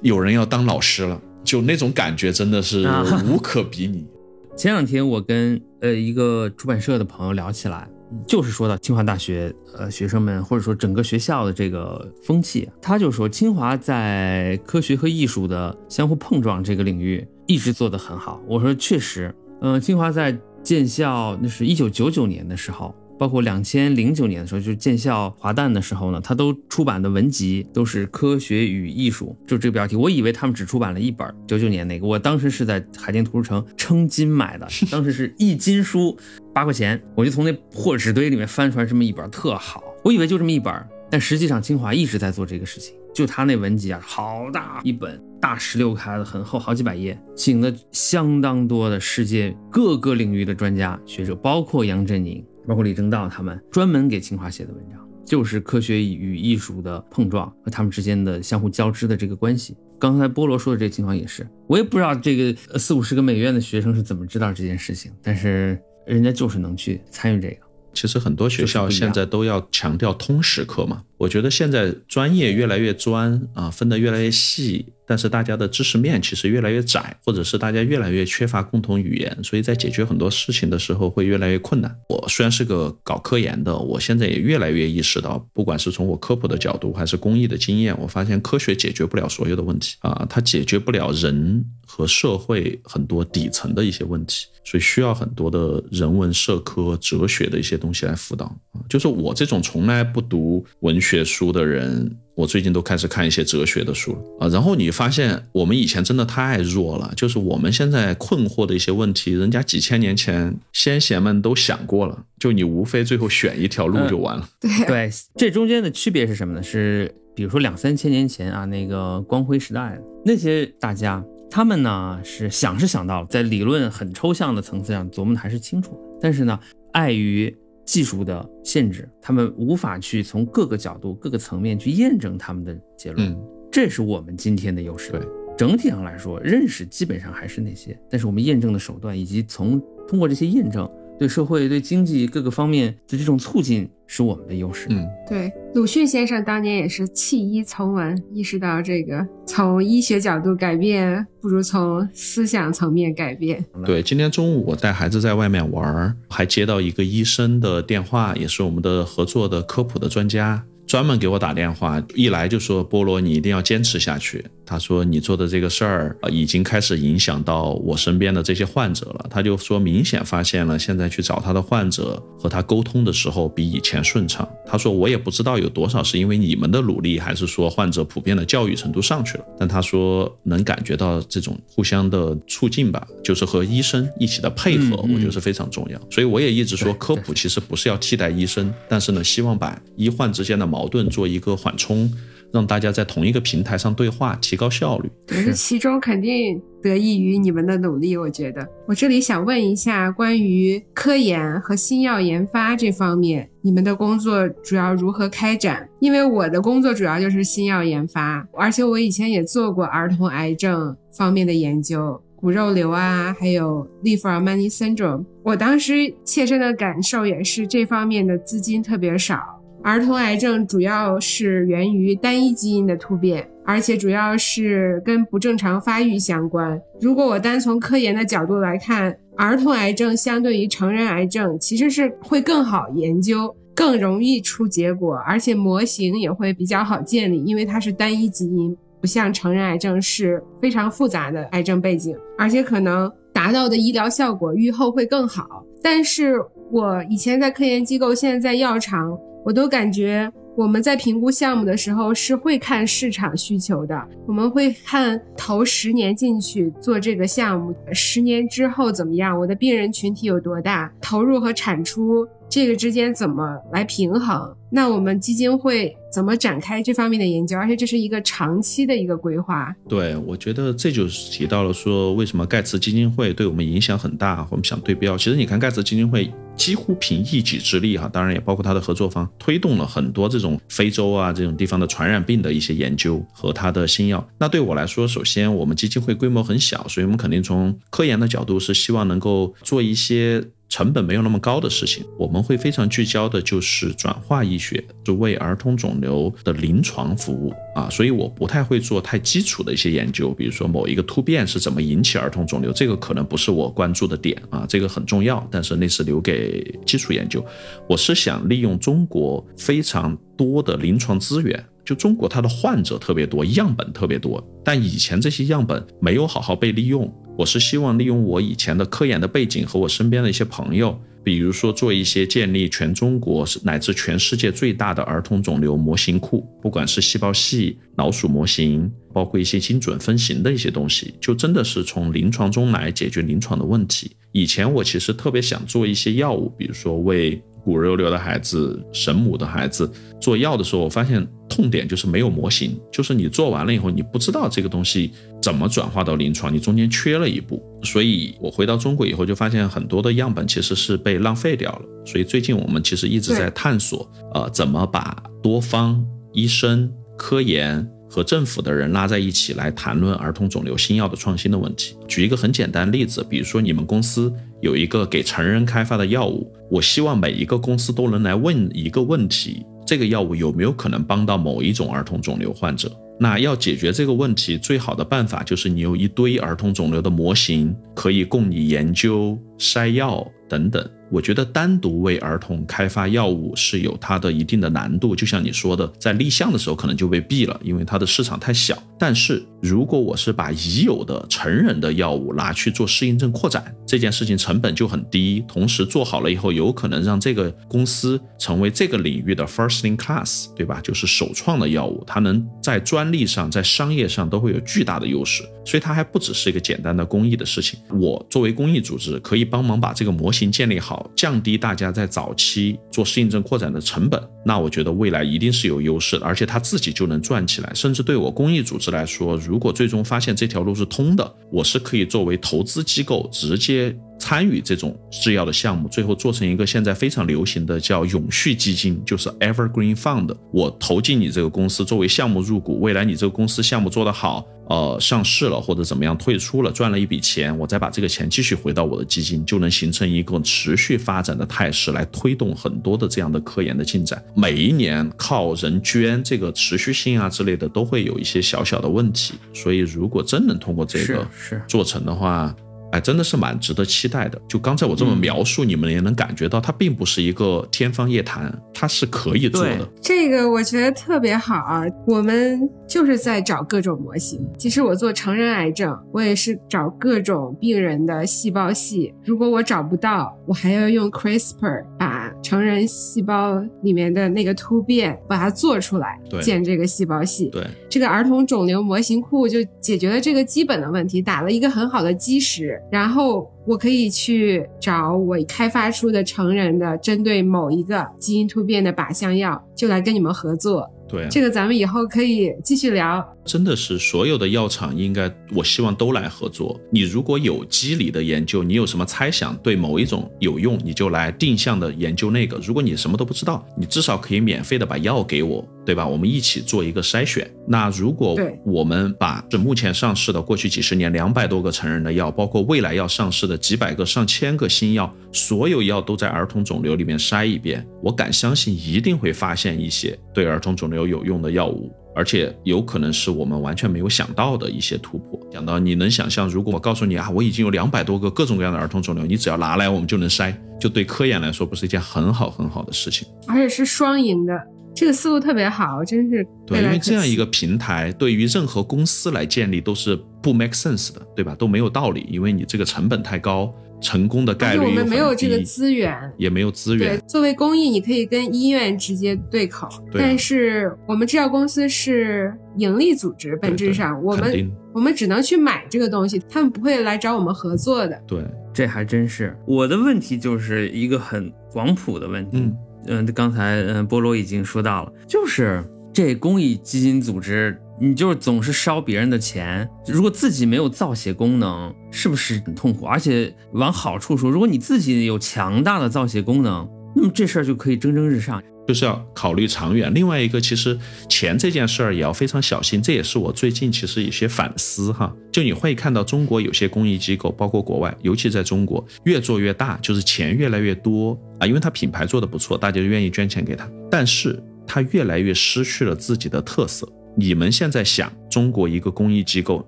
[0.00, 4.06] 有人要当老师了，就那种感觉真的是啊无可比拟。
[4.56, 7.86] 前两天我跟呃一个出版社的朋友聊起来，
[8.26, 18.40] 就是说到清华大学呃学生们或者说整个学校的这个风气，他就说清华在科学和艺术的相互碰撞这个领域一直做得很好。
[18.46, 22.94] 我说确实，嗯、清华在建校那是一九九九年的时候。
[23.18, 29.96] 包括两千零九年的时候，就是建校华诞的时候呢，他都出版的文集都是科学与艺术，就这个标题。
[29.96, 36.16] 我以为他们只出版了一本，九九年那个，我当时是在海淀图书城称斤买的， 当时是一斤书
[36.54, 39.82] 八块钱，我就从那破纸堆里面翻出来这么一本，特好。
[40.04, 40.72] 我以为就这么一本，
[41.10, 42.94] 但实际上清华一直在做这个事情。
[43.12, 59.74] 就他那文集啊，好大一本，大十六开的，很厚，好几百页，请了相当多的世界各个领域的专家学者，包括杨振宁，包括李政道他们，专门给清华写的文章，就是科学与艺术的碰撞和他们之间的相互交织的这个关系。
[59.98, 67.56] 刚才菠萝说的这个情况也是，我也不知道这个四五十个美院的学生是怎么知道这件事情，但是人家就是能去参与这个。
[67.94, 71.02] 其实很多学校现在都要强调通识课嘛。
[71.18, 81.92] 我觉得现在专业越来越专啊，分得越来越细，但是大家的知识面其实越来越窄，或者是大家越来越缺乏共同语言，所以在解决很多事情的时候会越来越困难。
[82.08, 98.54] 我虽然是个搞科研的，我现在也越来越意识到，不管是从我科普的角度，还是公益的经验，我发现科学解决不了所有的问题啊，它解决不了人和社会很多底层的一些问题，所以需要很多的人文社科、哲学的一些东西来辅导。
[98.88, 101.07] 就是我这种从来不读文学。
[101.08, 104.48] 学书的人，我最近都开始看一些哲学的书了啊。
[104.48, 114.46] 然后你发现，我们以前真的太弱了，就是我们现在困惑的一些问题，人家几千年前先贤们都想过了，就你无非最后选一条路就完了。
[114.60, 116.62] 对 对，这中间的区别是什么呢？
[116.62, 126.60] 是比如说两三千年前啊，那个光辉时代那些大家，他们呢是想是想到了，在理论很抽象的层次上琢磨的还是清楚的，但是呢，
[126.92, 127.56] 碍于
[127.88, 133.30] 技术的限制，他们无法去从各个角度、各个层面去验证他们的结论。
[133.30, 133.40] 嗯，
[133.72, 135.10] 这是我们今天的优势。
[135.10, 135.22] 对，
[135.56, 140.86] 整体上来说，认识基本上还是那些，但是我们验证的手段以及从通过这些验证。
[141.18, 144.86] 对社会、对经济各个方面的这种促进是我们的优势。
[144.90, 153.64] 嗯，对，鲁迅先生当年也是弃医从文，意识到这个从医学角度改变，不如从思想层面改变。
[153.84, 160.64] 对，今天中午我带孩子在外面玩，还接到一个医生的电话，也是我们的合作的科普的专家。
[160.86, 164.42] 专门给我打电话，一来就说菠萝，你一定要坚持下去。
[164.68, 169.26] 他说你做的这个事儿啊，已经开始影响到我身边的这些患者了。
[169.28, 174.48] 他就说明显发现了，现在去找他的患者和他沟通的时候比以前顺畅。
[174.64, 179.44] 他说我也不知道有多少是因为你们的努力，还是说患者普遍的教育程度上去了。
[179.58, 186.00] 但他说能感觉到这种互相的促进吧，就是和医生一起的配合，我觉得是非常重要。
[186.10, 192.08] 所以我也一直说，科普其实不是要替代医生，但是呢，希望把医患之间的矛矛盾做一个缓冲，
[192.52, 195.10] 让大家在同一个平台上对话，提高效率。
[195.28, 198.16] 是其中肯定得益于你们的努力。
[198.16, 205.88] 我觉得，我这里想问一下，关于科研和新药研发这方面，你们的工作主要如何开展？
[206.00, 215.24] 因为我的工作主要就是新药研发，而且我以前也做过儿童癌症方面的研究，骨肉瘤啊，还有利弗尔曼尼 syndrome。
[215.42, 219.57] 我当时切身的感受也是，这方面的资金特别少。
[219.82, 226.80] 儿童癌症主要是源于单一基因的突变，而且主要是跟不正常发育相关。
[227.00, 245.64] 如果我单从科研的角度来看，儿童癌症相对于成人癌症其实是会更好研究，更容易出结果，而且模型也会比较好建立，因为它是单一基因，不像成人癌症是非常复杂的癌症背景，而且可能达到的医疗效果预后会更好。
[245.80, 246.34] 但是
[246.72, 249.16] 我以前在科研机构，现在在药厂。
[249.48, 259.38] 我都感觉我们在评估项目的时候是会看市场需求的，我们会看投十年进去做这个项目，十年之后怎么样？
[259.40, 260.92] 我的病人群体有多大？
[261.00, 264.54] 投入和产出这个之间怎么来平衡？
[264.70, 267.56] 那我们基金会怎么展开这方面的研究？
[267.56, 269.74] 而且这是一个长期的一个规划。
[269.88, 274.46] 对，我觉得这就是提到了说，为什么盖茨基金会对我们影响很大？
[274.50, 276.30] 我们想对标，其实你看盖茨基金会。
[276.58, 284.28] 几乎凭一己之力哈，当然也包括他的合作方，推动了很多这种非洲啊这种地方的传染病的一些研究和他的新药。
[284.38, 290.42] 那对我来说，首先我们基金会规模很小，所以我们肯定从科研的角度是希望能够做一些。
[290.68, 307.44] 成本没有那么高的事情，我们会非常聚焦的，就是转化医学，就为儿童肿瘤的临床服务啊，所以我不太会做太基础的一些研究，比如说某一个突变是怎么引起儿童肿瘤，这个可能不是我关注的点啊，这个很重要，但是那是留给基础研究。
[307.88, 317.12] 我是想利用中国非常多的临床资源，就中国它的患者特别多，样本特别多，但以前这些样本没有好好被利用。
[317.36, 334.10] 我是希望利用我以前的科研的背景和我身边的一些朋友，比如说做一些建立全中国乃至全世界最大的儿童肿瘤模型库，不管是细胞系、老鼠模型，包括一些精准分型的一些东西，就真的是从临床中来解决临床的问题。
[334.32, 339.90] 以前我其实特别想做一些药物，比如说为骨肉瘤的孩子、神母的孩子
[340.20, 347.62] 做药的时候，我发现痛点就是没有模型，就是你做完了以后，你不知道这个东西怎么转化到临床，你中间缺了一步。
[347.82, 351.82] 所以我回到中国以后，就发现很多的样本其实是被浪费掉了。
[352.06, 357.88] 所以最近我们其实一直在探索，呃，怎么把多方医生、科研。
[358.10, 361.94] 和政府的人拉在一起来谈论儿童肿瘤新药的创新的问题。
[362.08, 372.90] 举一个很简单的例子，比如说你们公司有一个给成人开发的药物，我希望每一个公司都能来问一个问题：这个药物有没有可能帮到某一种儿童肿瘤患者？
[373.20, 380.88] 那要解决这个问题，最好的办法就是你有一堆儿童肿瘤的模型，可以供你研究、筛药等等。
[381.10, 388.76] 我觉得单独为儿童开发药物是有它的一定的难度，就像你说的，在立项的时候可能就被毙了，因为它的市场太小。
[388.98, 400.78] 但是如果我是把已有的成人的药物拿去做适应症扩展，这件事情成本就很低，同时做好了以后，有可能让这个公司成为这个领域的 first in class，对吧？
[400.82, 405.42] 就是首创的药物，它能在专利上、在商业上都会有巨大的优势。
[405.64, 407.78] 所以它还不只是一个简单的公益的事情。
[408.00, 411.10] 我作为公益组织，可以帮忙把这个模型建立好。
[411.16, 417.72] 降低大家在早期做适应症扩展的成本，那我觉得未来一定是有优势的，而且他自己就能赚起来。
[417.74, 430.36] 甚至对我公益组织来说，如果最终发现这条路是通的，我是可以作为投资机构直接参与这种制药的项目，最后做成一个现在非常流行的叫永续基金，就是 Evergreen Fund。
[430.52, 434.46] 我投进你这个公司作为项目入股，未来你这个公司项目做得好。
[434.68, 444.22] 呃，上市了或者怎么样退出了，赚了一笔钱，我再把这个钱继续回到我的基金，就能形成一个持续发展的态势，来推动很多的这样的科研的进展。
[444.34, 449.32] 每一年靠人捐，这个持续性啊之类的，都会有一些小小的问题。
[449.54, 451.26] 所以，如果真能通过这个
[451.66, 452.54] 做成的话。
[452.92, 454.40] 哎，真的是蛮值得期待的。
[454.48, 459.88] 就刚才我这么描述，你们也能感觉到，它并不是一个天方夜谭，它是可以做的。
[460.00, 461.82] 这个我觉得特别好啊！
[462.06, 464.40] 我们就是在找各种模型。
[464.56, 469.12] 其实我做成人癌症，我也是找各种病人的细胞系。
[469.24, 477.50] 如果我找不到，我还要用 CRISPR 把成人细胞里面的那个突变把它做出来，建这个细胞系。
[477.50, 482.77] 对，这个儿童肿瘤模型库就解决了这个基本的问题，打了一个很好的基石。
[482.90, 490.88] 然后我可以去找我开发出的成人的针对某一个基因突变的靶向药，就来跟你们合作。
[491.08, 493.26] 对，这个咱们以后可以继续聊。
[493.42, 496.78] 真的是所有的药厂应该，我希望都来合作。
[496.90, 502.58] 你如果有机理的研究，你有什么猜想对某一种有用，你就来定向的研究那个。
[502.58, 506.06] 如果你什么都不知道，你至少可以免费的把药给我，对吧？
[506.06, 507.50] 我们一起做一个筛选。
[507.66, 521.90] 那如果我们把这目前上市的过去几十年两百多个成人的药，包括未来要上市的几百个、上千个新药，所有药都在儿童肿瘤里面筛一遍，我敢相信一定会发现一些对儿童肿瘤有用的药物。
[522.14, 525.40] 而且有可能是我们完全没有想到的一些突破。
[525.52, 533.26] 讲到你能想象，如果我告诉你啊，我已经有两百多个各种各样的儿童肿瘤，你只要拿来，我们就能筛，就对科研来说，不是一件很好很好的事情。
[533.46, 534.52] 而且是双赢的，
[534.98, 536.46] 这个思路特别好，真是。
[536.66, 541.54] 对，因为这样一个平台，对于任何公司来建立都是不 make sense 的，对吧？
[541.54, 543.74] 都没有道理，因为你这个成本太高。
[544.00, 547.18] 成功的概率我们没有这个资源，也没有资源。
[547.18, 558.16] 对，作为公益，你可以跟医院直接对口，但是我们制药公司是盈利组织，本质上我们我们只能去买这个东西，他们不会来找我们合作的。
[558.24, 559.58] 对，这还真是。
[559.66, 562.58] 我的问题就是一个很广谱的问题。
[562.58, 562.76] 嗯
[563.08, 567.80] 嗯，刚才嗯菠萝已经说到了，就是这公益基金组织。
[568.00, 573.04] 你就是总是烧别人的钱，如果自己没有造血功能，是不是很痛苦？
[573.04, 578.62] 而且往好处说，如果你自己有强大的造血功能，那么这事儿就可以蒸蒸日上。
[578.86, 580.10] 就是要考虑长远。
[580.14, 580.98] 另外一个，其实
[581.28, 583.02] 钱这件事儿也要非常小心。
[583.02, 585.30] 这也是我最近其实有些反思哈。
[585.52, 593.86] 就你会看到中国有些公益机构，包括国外，尤其在中国越做越大，就是钱越来越多啊，因为它品牌做的不错，大家就愿意捐钱给他。
[594.10, 597.06] 但是它越来越失去了自己的特色。
[597.36, 599.86] 你们现在想中国一个公益机构，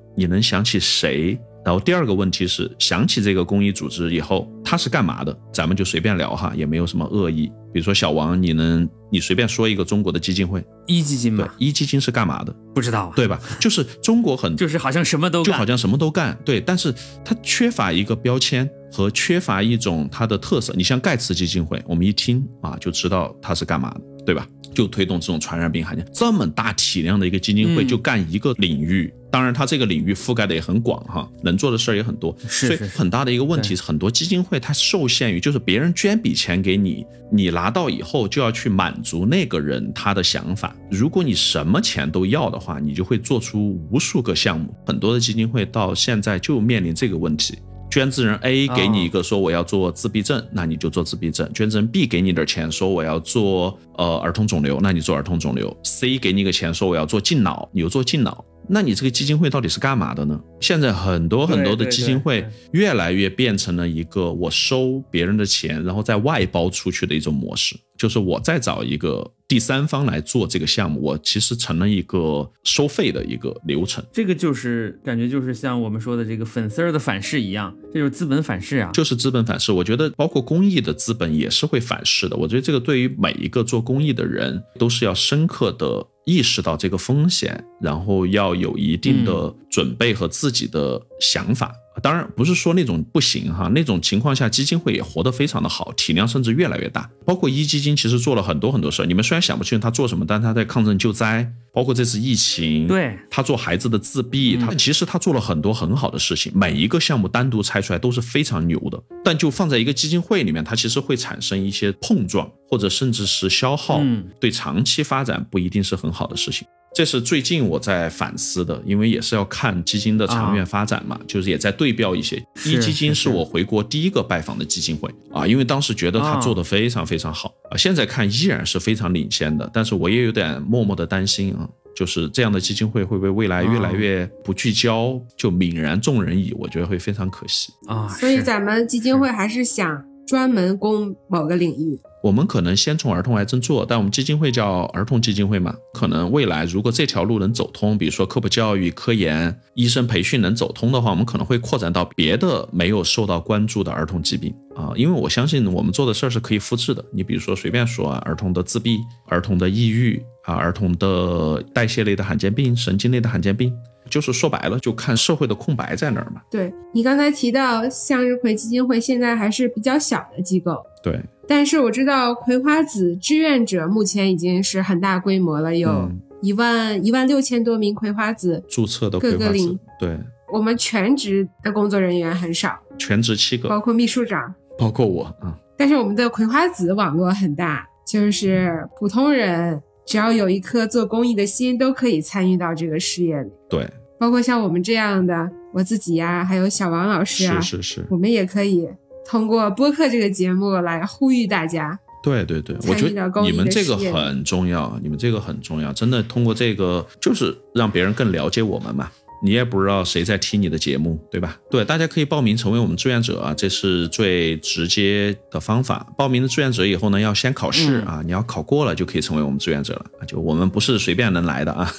[0.14, 1.40] 你能想起谁？
[1.70, 5.32] 然后第二个问题是，想起这个公益组织以后，它是干嘛的？
[5.54, 7.46] 咱们就随便聊哈，也没有什么恶意。
[7.72, 11.54] 比如说小王，你能你随便说一个中国的基金会，一基金吧？
[11.58, 12.52] 一基金是干嘛的？
[12.74, 13.40] 不知道，对吧？
[13.60, 16.92] 就是中国很 就是好像什么都就好像什么都干，对，但是
[17.24, 20.74] 它缺乏一个标签和缺乏一种它的特色。
[20.76, 24.46] 你像盖茨基金会，我们一听啊就知道它是干嘛的，对吧？
[24.72, 32.34] 就推动这种传染病罕见，这么大体量的一个基金会就干一个领域，当然，它这个领域覆盖的也很广哈，能做的事儿也很多。
[32.48, 40.74] 所以很大的一个问题是，很多基金会它受限于就是别人捐笔钱给你，你拿到以后就要去满足那个人他的想法。
[40.88, 44.72] 如果你什么钱都要的话，你就会做出无数个项目。
[44.86, 47.58] 很多的基金会到现在就面临这个问题。
[47.90, 55.76] 捐赠人 A 给你一个说我要做自闭症，那你就做自闭症；捐赠人 B 给你点钱说我要做呃儿童肿瘤，那你做儿童肿瘤。
[55.82, 58.44] ；C 给你个钱说我要做近脑，你就做近脑。
[58.68, 60.40] 那你这个基金会到底是干嘛的呢？
[60.60, 74.04] 现在很多很多的基金会越来越变成了一个我收别人的钱，然后再外包出去的一种模式，就是我再找一个第三方来做这个项目，我其实成了一个收费的一个流程。
[74.12, 78.90] 这个就是感觉就是像我们说的这个粉丝儿的反噬一样，这就是资本反噬啊。
[78.92, 79.72] 就是资本反噬。
[79.72, 82.36] 我觉得包括公益的资本也是会反噬的。
[82.36, 91.74] 我觉得这个对于每一个做公益的人都是要深刻的意识到这个风险，然后要有一定的准备和自己的想法。
[92.00, 97.10] 当然不是说那种不行哈，那种情况下基金会也活得非常的好，体量甚至越来越大。
[97.26, 103.18] 包括一基金其实做了很多很多事儿，你们虽然想不清楚他做什么，但他在抗震救灾，包括这次疫情，对。
[103.28, 116.66] 他做孩子的自闭，他其实他做了很多很好的事情，每一个项目单独拆出来都是非常牛的，但就放在一个基金会里面，它其实会产生一些碰撞，或者甚至是消耗，嗯对长期发展不一定是很好的事情。
[116.92, 122.42] 这是最近我在反思的，因为也是要看基金的长远发展嘛，就是也在对标一些。
[122.56, 136.52] 是一基金是是我回国第一个拜访的基金会啊，因为当时觉得他啊做的非常非常好啊，现在看依然是非常领先的，但是我也有点默默的担心啊，就是这样的基金会会不会未来越来越不聚焦，就泯然众人矣？
[136.58, 137.72] 我觉得会非常可惜。
[137.86, 141.98] 啊，所以咱们基金会还是想专门攻某个领域。
[142.22, 157.02] 我们可能先从儿童癌症做，但我们基金会叫儿童基金会嘛，可能未来如果这条路能走通，比如说科普教育、科研、医生培训能走通的话，我们可能会扩展到别的没有受到关注的儿童疾病啊，因为我相信我们做的事儿是可以复制的。
[157.10, 158.98] 你比如说随便说啊，儿童的自闭、
[159.28, 163.72] 儿童的抑郁啊、儿童的代谢类的罕见病、神经类的罕见病，
[164.10, 166.42] 就是说白了，就看社会的空白在哪儿嘛。
[166.50, 178.62] 对你刚才提到向日葵基金会现在还是比较小的机构，对，但是我知道葵花籽志愿者目前已经是很大规模了，有嗯一万一万六千多名葵花籽。
[178.68, 180.18] 注册的葵花籽各个领，对，
[180.52, 184.52] 我们全职的工作人员很少，全职七个，包括秘书长。
[184.78, 185.56] 包括我啊。
[185.76, 193.50] 但是我们的葵花籽网络很大，就是普通人只要有一颗做公益的心，都可以参与到这个事业里。
[193.68, 193.88] 对，
[194.20, 198.86] 包括像我们这样的，我自己呀、还有小王老师啊，是是是，我们也可以
[199.24, 201.98] 通过播客这个节目来呼吁大家。
[202.22, 209.10] 对对对，我觉得你们这个很重要，你们这个很重要，真的通过这个就是让别人更了解我们嘛。
[209.42, 211.58] 你也不知道谁在听你的节目，对吧？
[211.70, 216.06] 对，大家可以报名成为我们志愿者啊，这是最直接的方法。
[216.16, 220.26] 报名的志愿者以后呢，要先考试嗯啊，你要考过了就可以成为我们志愿者了。
[220.26, 221.90] 就我们不是随便能来的啊。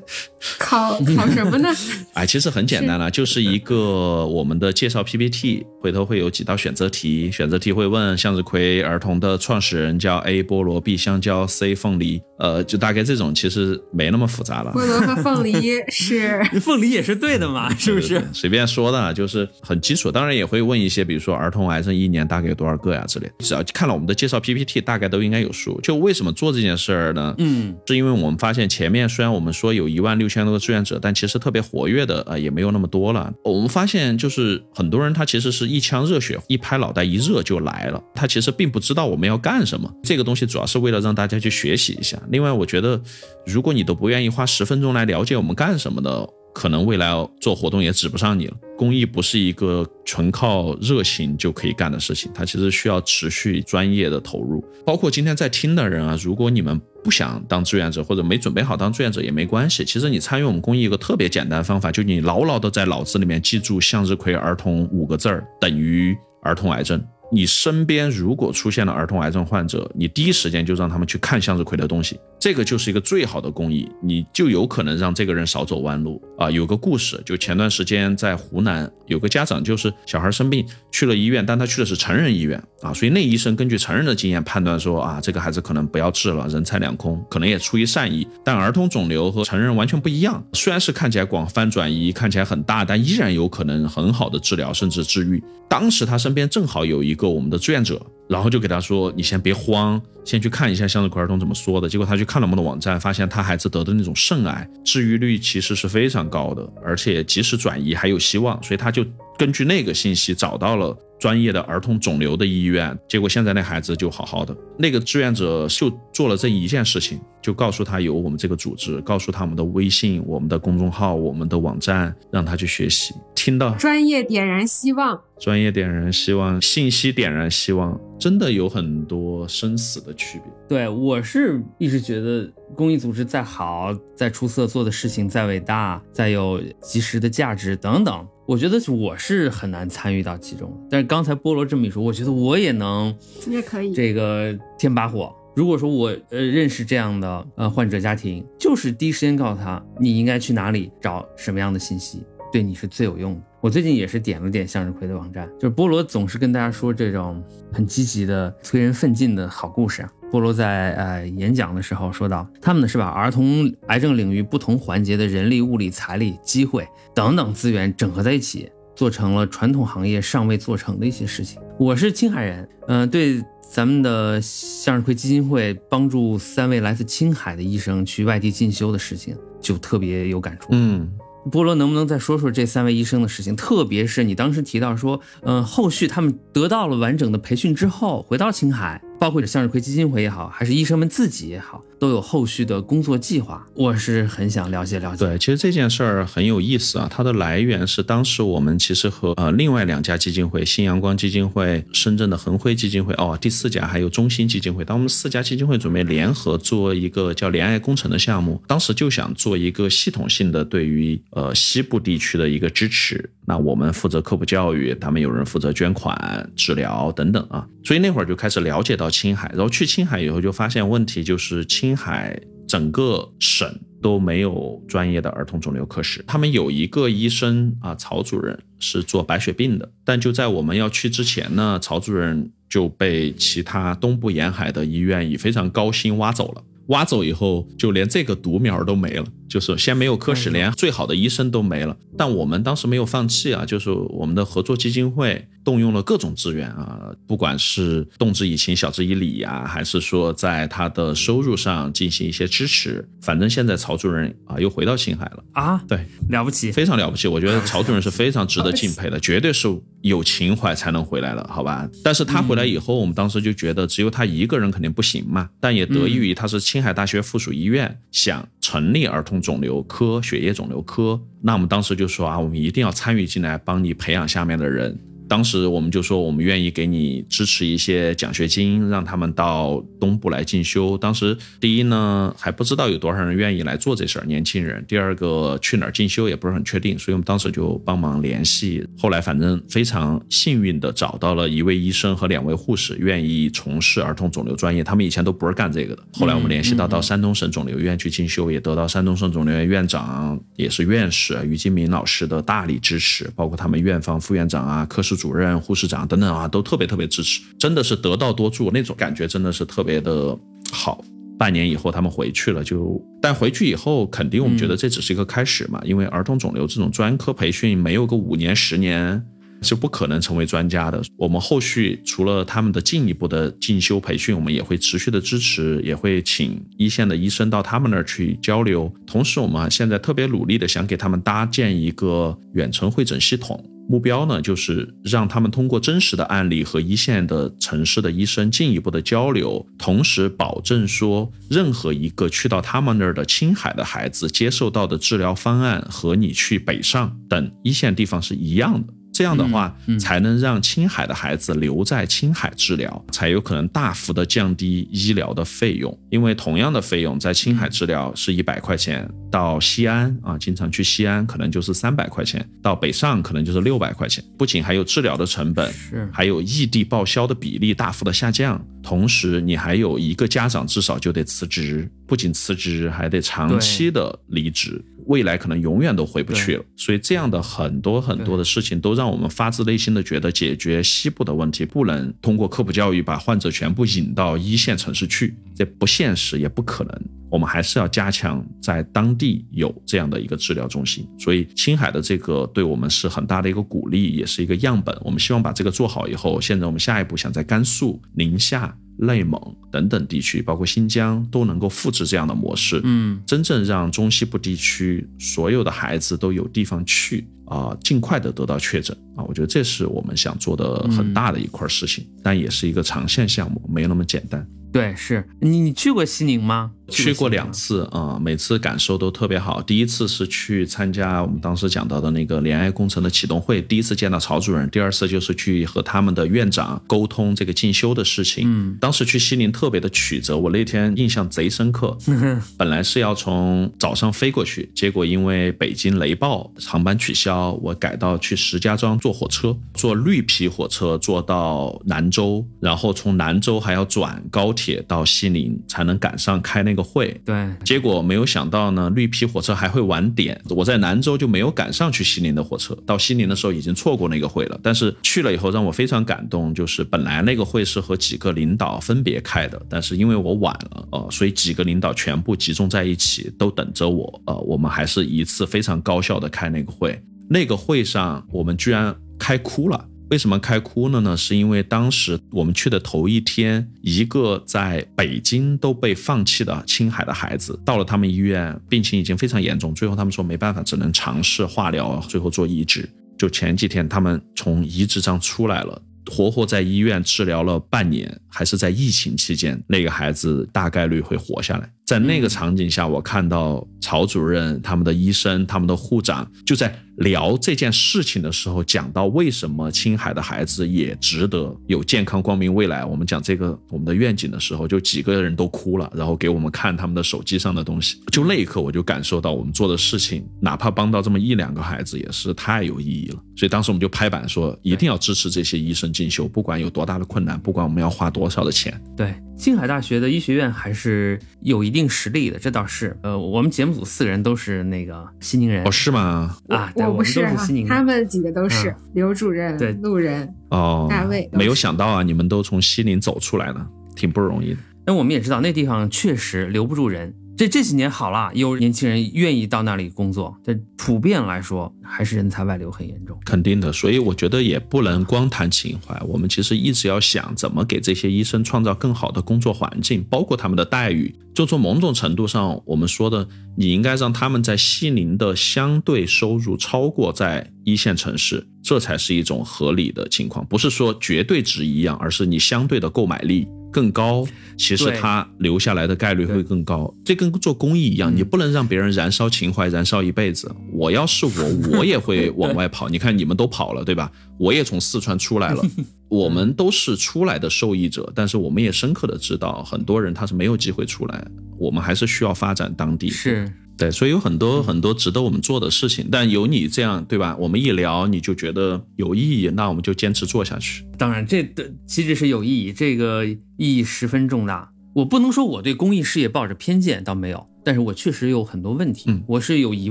[0.58, 1.68] 考考什么呢？
[2.14, 14.72] 哎，其实很简单了，就是一个我们的介绍 PPT，回头会有几道选择题，选择题会问向日葵儿童的创始人叫 A 菠萝，B 香蕉，C 凤梨，呃，就大概这种，其实没那么复杂了。
[14.74, 18.28] 菠萝和凤梨 是 凤梨也是对的嘛，是不是对对对？
[18.32, 20.10] 随便说的，啊就是很基础。
[20.10, 23.34] 当然也会问一些，比如说儿童癌症一年大概有多少个呀之类的。
[23.38, 25.80] 只要看了我们的介绍 PPT，大概都应该有数。
[25.82, 27.32] 就为什么做这件事儿呢？
[27.38, 33.32] 嗯，是因为我们发现前面虽然我们说有一万六千多个志愿者，但其实特别活跃的呃也没有那么多了。
[33.44, 39.88] 我们发现就是很多人他其实是一腔热血，一拍脑袋一热就来了，他其实并不知道我们要干什么。
[40.02, 42.20] 这个东西主要是为了让大家去学习一下。
[42.32, 43.00] 另外，我觉得
[43.46, 47.10] 如果你都不愿意花十分钟来了解我们干什么的，可能未来
[47.40, 48.56] 做活动也指不上你了。
[48.76, 54.64] 公益不是一个纯靠热情就可以干的事情，它其实需要持续专业的投入。
[54.84, 59.84] 包括今天在听的人啊，如果你们不想当志愿者或者没准备好当志愿者也没关系。
[59.84, 67.02] 其实你参与我们公益一个特别简单的方法，就你牢牢的在脑子里面记住“向日葵儿童”五个字儿等于儿童癌症。
[67.32, 76.50] 你身边如果出现了儿童癌症患者，你第一时间就让他们去看向日葵的东西，这个就是一个最好的公益，你就有可能让这个人少走弯路啊。
[76.50, 88.28] 有个故事，就前段时间在湖南有个家长，就是小孩生病去了医院，但他去的是成人医院啊，所以那医生根据成人的经验判断说啊，这个孩子可能不要治了，人财两空，可能也出于善意。
[88.44, 95.42] 但儿童肿瘤和成人完全不一样，虽然是看起来广泛转移，看起来很大，但依然有可能很好的治疗甚至治愈。
[95.66, 109.04] 当时他身边正好有一个我们的志愿者，然后就给他说：“你先别慌，先去看一下向日葵儿童怎么说的。”结果他去看了我们的网站，发现他孩子得的那种肾癌治愈率其实是非常高的，而且及时转移还有希望，所以他就
[109.42, 110.96] 根据那个信息找到了。
[111.18, 114.52] 专业的儿童肿瘤的医院，结果现在那孩子就好好的。
[114.76, 123.14] 那个志愿者就做了这一件事情，就告诉他有我们这个组织，告诉他们的微信、我们的公众号、我们的网站，让他去学习。
[123.36, 130.52] 听到专业点燃希望，专业点燃希望，信息点燃希望，真的有很多生死的区别。
[130.68, 138.26] 对我是一直觉得，公益组织再好、再出色，做的事情再伟大、再有及时的价值等等。
[138.52, 143.16] 我觉得我是很难参与到其中，但是刚才菠萝这么一说，我觉得我也能，
[143.48, 145.34] 也可以这个添把火。
[145.56, 152.22] 如果说我呃认识这样的呃患者家庭，就是第一时间告诉他你应该去哪里找什么样的信息，
[152.52, 153.40] 对你是最有用的。
[153.62, 157.42] 我最近也是点了点向日葵的网站，就是菠萝总是跟大家说这种
[157.72, 160.12] 很积极的催人奋进的好故事啊。
[160.32, 171.60] 菠萝在呃演讲的时候说到，他们呢是把儿童癌症领域不同环节的人力、物力、财力、机会等等资源整合在一起，做成了传统行业尚未做成的一些事情。
[171.78, 180.68] 我是青海人，嗯，对咱们的向日葵基金会帮助三位来自青海的医生去外地进修的事情，就特别有感触。
[180.72, 181.12] 嗯。
[181.50, 183.56] 波罗能不能再说说这三位医生的事情？
[183.56, 189.02] 特别是你当时提到说，嗯，后续他们得到了完整的培训之后，回到青海。
[189.22, 193.64] 包括向日葵基金会也好，还是医生们自己也好，都有后续的工作计划。
[193.72, 195.24] 我是很想了解了解。
[195.24, 197.06] 对，其实这件事儿很有意思啊。
[197.08, 204.84] 它的来源是当时我们其实和呃另外两家基金会，新阳光基金会、深圳的恒辉基金会，哦，第四家还有中心基金会。
[204.84, 213.30] 当我们四家基金会准备联合做一个叫怜爱工程的项目，当时就想做一个系统性的对于呃西部地区的一个支持。
[213.44, 217.64] 那我们负责科普教育，他们有人负责捐款、治疗等等啊。
[217.84, 222.36] 所以那会儿就开始了解到青海，然后去青海以后就发现问题就是青海
[222.66, 226.24] 整个省都没有专业的儿童肿瘤科室。
[226.26, 236.64] 他们有一个医生啊，曹主任是做白血病的，但就在我们要去之前呢，曹主任就被其他东部沿海的医院以非常高薪挖走了。
[236.88, 239.24] 挖走以后，就连这个独苗都没了。
[239.52, 241.94] 就是先没有科室，连最好的医生都没了。
[242.16, 253.06] 但我们当时没有放弃啊，就是我们的合作基金会动用了各种资源啊，不管是动之以情，晓之以理呀，还是说在他的收入上进行一些支持。
[253.20, 257.28] 反正现在曹主任啊又回到青海了啊，对，了不起，非常了不起。
[257.28, 259.68] 我觉得 曹主任是非常值得敬佩的，绝对是
[260.00, 261.86] 有情怀才能回来的，好吧？
[262.02, 265.50] 但是他回来以后，我们当时就觉得只有他一个人肯定不行嘛。
[265.60, 269.41] 但也得益于他是青海大学附属医院想成立儿童。
[269.42, 274.98] 肿瘤科、血液肿瘤科，那我们当时就说啊，我们一定要参与进来，帮你培养下面的人。
[275.28, 280.98] 当时我们就说，我们愿意给你支持一些奖学金，让他们到东部来进修。
[280.98, 288.84] 当时第一呢，还不知道有多少人愿意来做这事儿，年轻人；第二个去哪儿进修也不是很确定，所以我们当时就帮忙联系。
[288.98, 294.82] 后来反正非常幸运的找到了一位医生和两位护士，愿意从事儿童肿瘤专业。
[294.82, 296.02] 他们以前都不是干这个的。
[296.12, 305.12] 后来我们联系到到山东省肿瘤医院去进修，也得到山东省肿瘤院院长也是院士于金明老师的大力支持，包括他们院方副院长啊、科室。
[305.22, 310.36] 主任、护士长等等啊，都特别特别支持，真的是得道多助，那种感觉真的是特别的
[310.72, 311.04] 好。
[311.38, 319.24] 半年以后他们回去了，就但回去以后，肯定我们觉得这只是一个开始嘛，因为儿童肿瘤这种专科培训没有个五年十年
[319.62, 321.00] 是不可能成为专家的。
[321.16, 328.92] 我们后续除了他们的进一步的进修培训，我们也会持续的支持，也会请一线的医生到他们那儿去交流。
[329.06, 333.64] 同时，我们现在特别努力的想给他们搭建一个远程会诊系统。
[333.88, 348.92] 目标呢，就是让他们通过真实的案例和一线的城市的医生进一步的交流，同时保证说，任何一个去到他们那儿的青海的孩子接受到的治疗方案和你去北上等一线地方是一样的。
[349.12, 355.96] 这样的话，才能让青海的孩子留在青海治疗，才有可能大幅的降低医疗的费用。
[356.08, 364.22] 因为同样的费用在青海治疗是一百块钱，到西安啊，经常去西安可能就是三百块钱，到北上可能就是六百块钱。
[364.38, 374.80] 不仅还有治疗的成本，是还有异地报销的比例大幅的下降，同时你还有一个家长至少就得辞职，不仅辞职，还得长期的离职。
[375.06, 385.34] 未来可能永远都回不去了，所以这样的很多很多的事情都让我们发自内心的觉得，解决西部的问题不能通过科普教育把患者全部引到一线城市去。
[385.56, 387.02] 这不现实，也不可能。
[387.32, 391.08] 我们还是要加强在当地有这样的一个治疗中心。
[391.18, 394.96] 所以青海的这个对我们是很大的一个鼓励，也是一个样本。
[395.02, 398.76] 我们希望把这个做好以后，现在我们下一步想在甘肃、宁夏。
[398.98, 399.40] 内蒙
[399.72, 414.46] 等等地区，包括新疆，都能够复制这样的模式，嗯，真正让中西部地区所有的孩子都有地方去啊，尽快的得到确诊啊，我觉得这是我们想做的很大的一块事情，但也是一个长线项目，没有那么简单。
[414.70, 416.72] 对，是你你去过西宁吗？
[416.88, 419.62] 去过两次啊，每次感受都特别好。
[419.62, 428.44] 第一次是去参加我们当时讲到的那个联爱工程的启动会，第一次见到曹主任；第二次就是去和他们的院长沟通这个进修的事情。
[428.46, 431.96] 嗯，当时去西宁特别的曲折，我那天印象贼深刻。
[432.58, 446.81] 本来是要从早上飞过去，结果因为北京雷暴，航班取消，我改到去石家庄坐火车，坐绿皮火车坐到兰州，然后从兰州还要转高铁到西宁，才能赶上开那个。
[446.82, 450.40] 会对，结果没有想到呢，绿皮火车还会晚点。
[450.50, 454.58] 我在兰州就没有赶上去西宁的火车，到西宁的时候已经错过那个会了。
[454.62, 464.22] 但是去了以后让我非常感动，就是本来那个会是和几个领导分别开的，但是因为我晚了，呃，所以几个领导全部集中在一起，都等着我。
[464.26, 467.00] 呃，我们还是一次非常高效的开那个会。
[467.28, 469.88] 那个会上我们居然开哭了。
[470.12, 471.16] 为什么开哭了呢？
[471.16, 482.86] 是因为当时我们去的头一天，一个在北京都被放弃的青海的孩子到了他们医院，病情已经非常严重，最后他们说没办法，只能尝试化疗，最后做移植。
[483.16, 491.72] 就前几天他们从移植上出来了，活活在医院治疗了半年，还是在疫情期间，那个孩子大概率会活下来。
[491.86, 496.78] 在那个场景下，我看到曹主任、他们的医生、他们的护长就在。
[496.96, 502.84] 聊这件事情的时候，讲到为什么青海的孩子也值得有健康光明未来。
[502.84, 507.98] 我们讲这个我们的愿景的时候，就几个人都哭了，然后给我们看他们的手机上的东西。
[508.10, 513.22] 就那一刻，我就感受到我们做的事情，哪怕帮到这么一两个孩子，也是太有意义了。
[513.34, 518.78] 所以当时我们就拍板说，一定要支持这些医生进修，不管有多大的困难，不管我们要花多少的钱。
[518.94, 522.94] 对，青海大学的医学院还是有一定实力的，这倒是。
[523.02, 525.64] 呃，我们节目组四个人都是那个西宁人。
[525.66, 526.36] 哦，是吗？
[526.48, 526.70] 啊。
[526.88, 531.28] 我不是哈，他们几个都是刘主任、对路人哦，大卫。
[531.32, 534.58] 没有想到啊，你们都从西宁走出来了，挺不容易的。
[534.86, 537.14] 那我们也知道，那地方确实留不住人。
[537.34, 540.36] 这这几年好了，有年轻人愿意到那里工作。
[540.44, 543.18] 这普遍来说，还是人才外流很严重。
[543.24, 546.00] 肯定的，所以我觉得也不能光谈情怀。
[546.06, 551.12] 我们其实一直要想怎么给这些医生创造更好的工作环境，包括他们的待遇。
[551.34, 553.26] 就从某种程度上，我们说的，
[553.56, 560.46] 你应该让他们在西宁的相对收入超过在一线城市，这才是一种合理的情况。
[560.46, 563.48] 不是说绝对值一样，而是你相对的购买力。
[563.72, 564.24] 更高，
[564.56, 566.94] 其实他留下来的概率会更高。
[567.04, 570.54] 这跟做公益一样，你不能让别人燃烧情怀，燃烧一辈子。
[570.72, 571.32] 我要是我，
[571.78, 572.88] 我也会往外跑。
[572.88, 574.12] 你看你们都跑了，对吧？
[574.38, 575.62] 我也从四川出来了。
[576.08, 581.26] 我们都是出来的受益者，但是我们也深刻的知道，很多人他是没有机会出来。
[581.58, 583.08] 我们还是需要发展当地。
[583.08, 583.50] 是。
[583.82, 587.36] 对，所以有很多很多值得我们做的事情，但有你这样，对吧？
[587.36, 590.84] 我们一聊你就觉得有意义，那我们就坚持做下去。
[590.96, 594.70] 当然，这的其实是有意义，这个意义十分重大。
[594.94, 599.90] 我不能说我对公益事业抱着偏见，倒没有，但是我确实有很多问题，我是有疑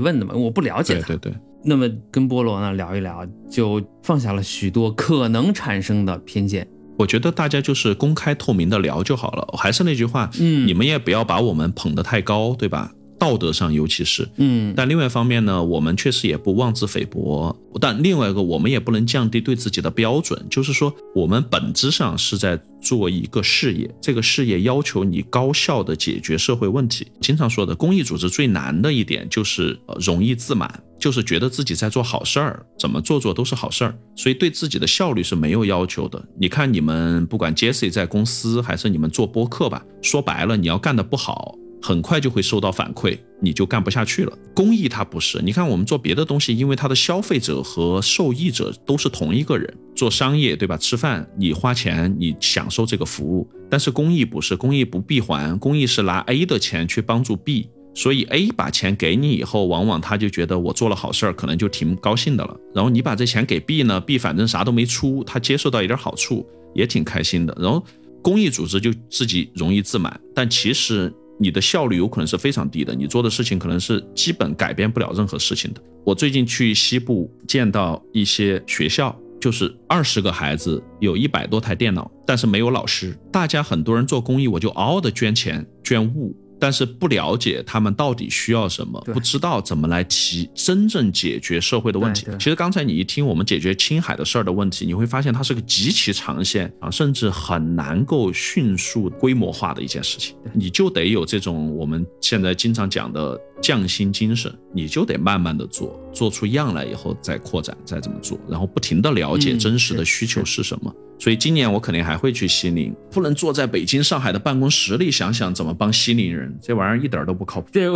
[0.00, 1.08] 问的嘛，我不了解它。
[1.08, 1.38] 对对对。
[1.64, 6.66] 那么跟菠萝呢聊一聊，就放下了许多可能产生的偏见。
[6.98, 9.46] 我觉得大家就是公开透明的聊就好了。
[9.58, 12.92] 还是那句话，嗯，你们也不要把我们捧得太高，对吧？
[13.22, 17.56] 道德上，尤其是，嗯，但另外一方面呢，我们确实也不妄自菲薄。
[17.80, 20.44] 但另外一个，我们也不能降低对自己的标准。
[20.50, 27.06] 就是说，我们本质上是在做一个事业，这个事业要求你高效的解决社会问题。
[27.20, 36.20] 经常说的，公益组织最难的一点就是容易自满，就是觉得自己在做好事儿，怎么做做都是好事儿，所以对自己的效率是没有要求的。
[36.36, 41.56] 你看，你们不管 Jesse 在公司，还是你们做播客吧，说白了，你要干的不好。
[41.82, 44.38] 很快就会收到反馈，你就干不下去了。
[44.54, 49.74] 公益它不是，你看我们做别的东西，因为它的消费者和受益者都是同一个人。
[49.94, 50.76] 做商业对吧？
[50.76, 53.46] 吃饭你花钱，你享受这个服务。
[53.68, 62.56] 但是公益不是，公益不闭环，公益是拿 A 的钱去帮助 B，所以 A 把钱给你以后，往往他就觉得我做了好事儿，可能就挺高兴的了。
[62.74, 67.56] 然后你把这钱给 B 呢，B 反正啥都没出，他接受到一点好处也挺开心的。
[67.60, 67.84] 然后
[68.22, 71.12] 公益组织就自己容易自满，但其实。
[71.38, 75.82] 你的效率有可能是非常低的，你做的事情可能是基本改变不了任何事情的。
[76.04, 83.16] 我最近去西部见到一些学校，就是二十个孩子，有一百多台电脑，但是没有老师。
[83.32, 86.36] 大家很多人做公益，我就嗷嗷的捐钱捐物。
[86.62, 92.24] 但是不了解他们到底需要什么，不知道怎么来提真正解决社会的问题。
[92.38, 100.36] 其实刚才你一听我们解决青海的事儿的问题，你会发现它是个极其长线啊，甚至很难够迅速规模化的一件事情。
[100.54, 110.92] 你就得有这种我们现在经常讲的匠心精神，你就得慢慢的做，做出样来以后再扩展，再怎么做，然后不停的了解真实的需求是什么。
[111.18, 117.68] 所以今年我肯定还会去西宁，不能坐在北京、上海的办公室里想想怎么帮西宁人，这玩意儿一点都不靠谱。
[117.72, 117.88] 对，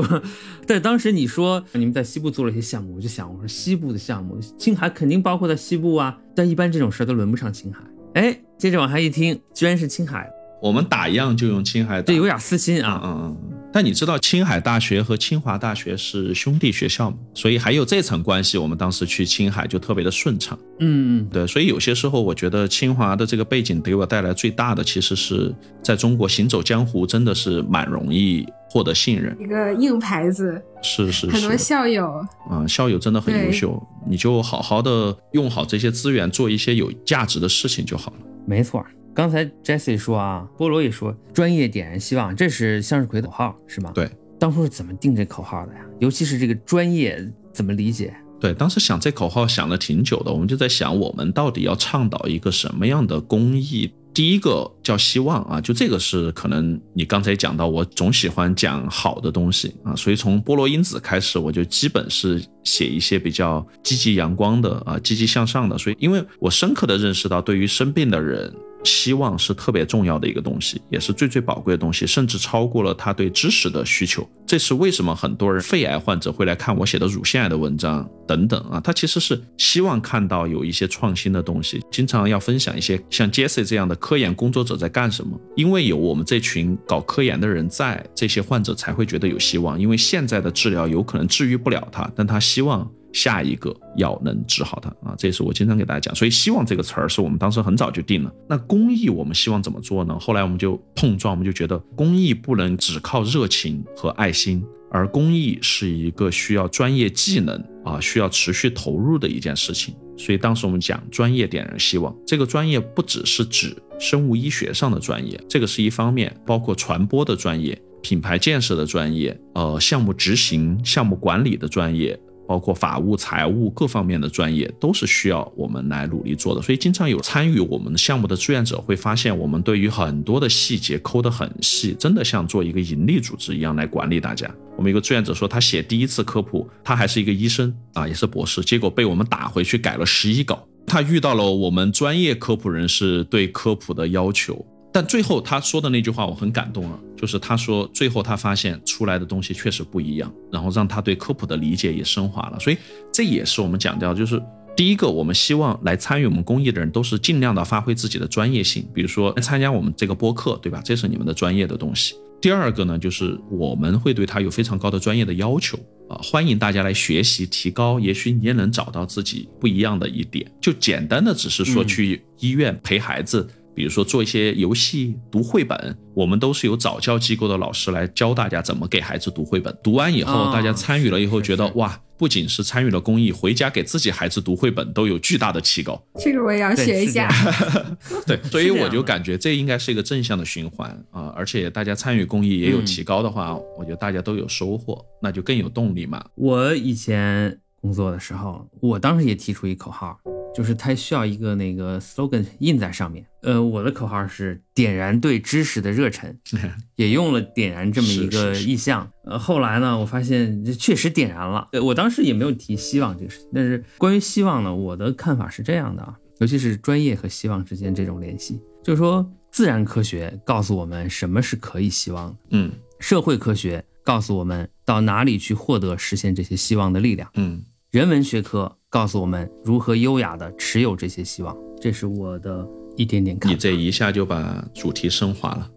[0.64, 7.80] 对当时你说你们在西部做了一些项目，我就想，我说西部的项目，青海肯定包括在西部啊，但一般这种事儿都轮不上青海。
[8.14, 10.30] 哎，接着往下一听，居然是青海。
[10.62, 13.00] 我们打样就用青海，对有点私心啊。
[13.04, 13.55] 嗯嗯。
[13.76, 17.18] 但你知道青海大学和清华大学是兄弟学校吗？
[17.34, 20.58] 所以还有这层关系，我们当时去青海就特别的顺畅。
[20.80, 30.58] 嗯嗯，对，所以有些时候我觉得清华的这个背景给我带来最大的，其实是在中国行走江湖真的是蛮容易获得信任，一个硬牌子。
[30.82, 32.10] 是是是，很多校友
[32.48, 38.16] 啊，校友真的很优秀，你就好好的用好这些资源，做一些有价值的事情就好了。
[38.46, 38.82] 没错。
[39.16, 43.90] 刚才 Jesse 说啊，菠萝也说，专业点燃希望，这是向日葵的口号是吗？
[43.94, 45.80] 对，当初是怎么定这口号的呀？
[45.98, 48.14] 尤其是这个专业怎么理解？
[48.38, 53.90] 对，当时想这口号想了挺久的，我们就在想，我们到底要倡导一个什么样的公益？
[54.12, 65.78] 第一个叫希望啊，就这个是可能你刚才讲到，我总喜欢讲好的东西啊，所以从菠萝因子开始，我就基本是写一些比较积极阳光的啊，积极向上的。
[65.78, 68.54] 所以，因为我深刻的认识到，对于生病的人。
[68.87, 74.26] 希望是特别重要的一个东西，也是最最宝贵的东西，甚至超过了他对知识的需求。
[74.47, 78.80] 这是为什么很多人肺癌患者会来看我写的乳腺癌的文章等等啊？
[78.80, 85.39] 他其实是希望看到有一些创新的东西，经常要分享一些 像 Jesse 这样的科研工作者在干什么。
[85.57, 89.78] 因为有我们这群搞科研的人在，这些患者才会觉得有希望。
[89.80, 92.89] 因为现在的治疗有可能治愈不了他，但他希望。
[93.16, 96.14] 下一个要能治好它啊，这也是我经常给大家讲。
[96.14, 98.30] 所以希望这个词儿是我们当时很早就定了。
[98.46, 100.18] 那公益我们希望怎么做呢？
[100.20, 107.56] 后来我们就碰撞，我们就觉得公益不能只靠热情和爱心，而公益是一个需要专业技能
[107.86, 109.94] 啊，需要持续投入的一件事情。
[110.18, 122.18] 所以当时我们讲专业点燃希望，这个专业不只是指生物医学上的专业，这个是一方面，包括传播的专业、品牌建设的专业、呃项目执行、项目管理的专业。
[122.47, 134.51] 包括法务、财务各方面的专业都是需要我们来努力做的，所以经常有参与我们项目的志愿者会发现，我们对于很多的细节抠得很细，真的像做一个盈利组织一样来管理大家。
[134.76, 140.66] 我们一个志愿者说，他写第一次科普，他还是一个医生啊，也是博士，结果被我们打回去改了十一稿。
[140.86, 144.64] 他遇到了我们专业科普人士对科普的要求。
[144.92, 152.60] 但最后他说的那句话我很感动啊，就是他说最后他发现出来的东西确实不一样，然后让他对科普的理解也升华了。
[152.60, 152.76] 所以
[153.12, 154.40] 这也是我们讲到，就是
[154.76, 160.82] 第一个，我们希望来参与我们公益的人都是尽量的发挥自己的专业性，比如说参加我们这个播客，对吧？
[160.84, 162.14] 这是你们的专业的东西。
[162.38, 165.78] 第二个呢，就是我们会对他有非常高的专业的要求
[166.10, 170.46] 啊，欢迎大家来学习提高，也许你也能找到自己不一样的一点。
[170.60, 173.48] 就简单的只是说去医院陪孩子。
[173.76, 179.76] 比如说做一些游戏、读绘本，我们都是有早教机构的老师来教大家怎么给孩子读绘本。
[179.84, 186.02] 读完以后，大家参与了以后，觉得哇，不仅是参与了公益，回家给自己孩子读绘本都有巨大的提高。
[186.18, 187.28] 这个我也要学一下。
[188.26, 191.30] 对，所以我就感觉这应该是一个正向的循环啊！
[191.36, 196.24] 而且大家参与公益也有提高的话，我觉得大家都有收获，那就更有动力嘛。
[196.34, 200.18] 我以前工作的时候，我当时也提出一口号。
[200.55, 203.22] 就是它需要一个那个 slogan 印在上面。
[203.43, 206.34] 呃，我的口号是点燃对知识的热忱，
[206.97, 209.07] 也用了点燃这么一个意象。
[209.24, 211.68] 呃，后来呢，我发现确实点燃了。
[211.82, 227.62] 我当时也没有提希望这个事情，但是关于希望呢，我的看法是这样的啊，尤其是专业和希望之间这种联系，就是说自然科学告诉我们什么是可以希望的，嗯，社会科学告诉我们到哪里去获得实现这些希望的力量，嗯。
[227.93, 232.66] 人文学科告诉我们如何优雅的持有这些希望，这是我的
[232.97, 233.55] 一点点看法。
[233.55, 235.70] 你这一下就把主题升华了。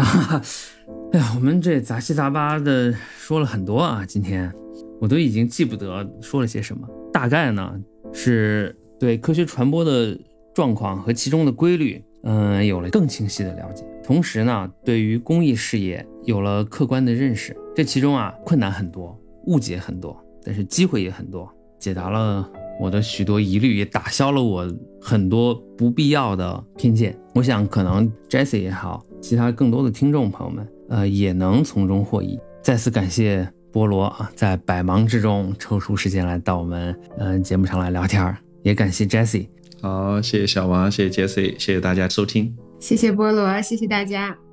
[0.00, 0.42] 啊
[1.12, 4.52] 哎呀，我们这杂七杂八的说了很多啊，今天
[5.00, 6.88] 我都已经记不得说了些什么。
[7.12, 7.74] 大概呢
[8.12, 10.18] 是对科学传播的
[10.54, 13.84] 状况和其中的规律，嗯，有了更清晰的了解。
[14.04, 17.56] 同时呢，对于公益事业有了客观的认识。
[17.74, 21.52] 这其中啊，困难很多，误解很多，但是机会也很多。
[21.78, 22.48] 解答了
[22.80, 24.66] 我的许多疑虑，也打消了我
[25.00, 27.18] 很多不必要的偏见。
[27.34, 32.38] 我想，可能 Jesse 也好，其他更多的听众朋友们，呃，也能从中获益。
[32.62, 39.48] 再次感谢菠萝啊，在百忙之中抽出时间来到我们嗯节目上来聊天儿，也感谢 Jesse。
[39.80, 44.45] 好，谢谢小王，谢谢 Jesse，谢谢大家收听，谢谢菠萝，谢谢大家。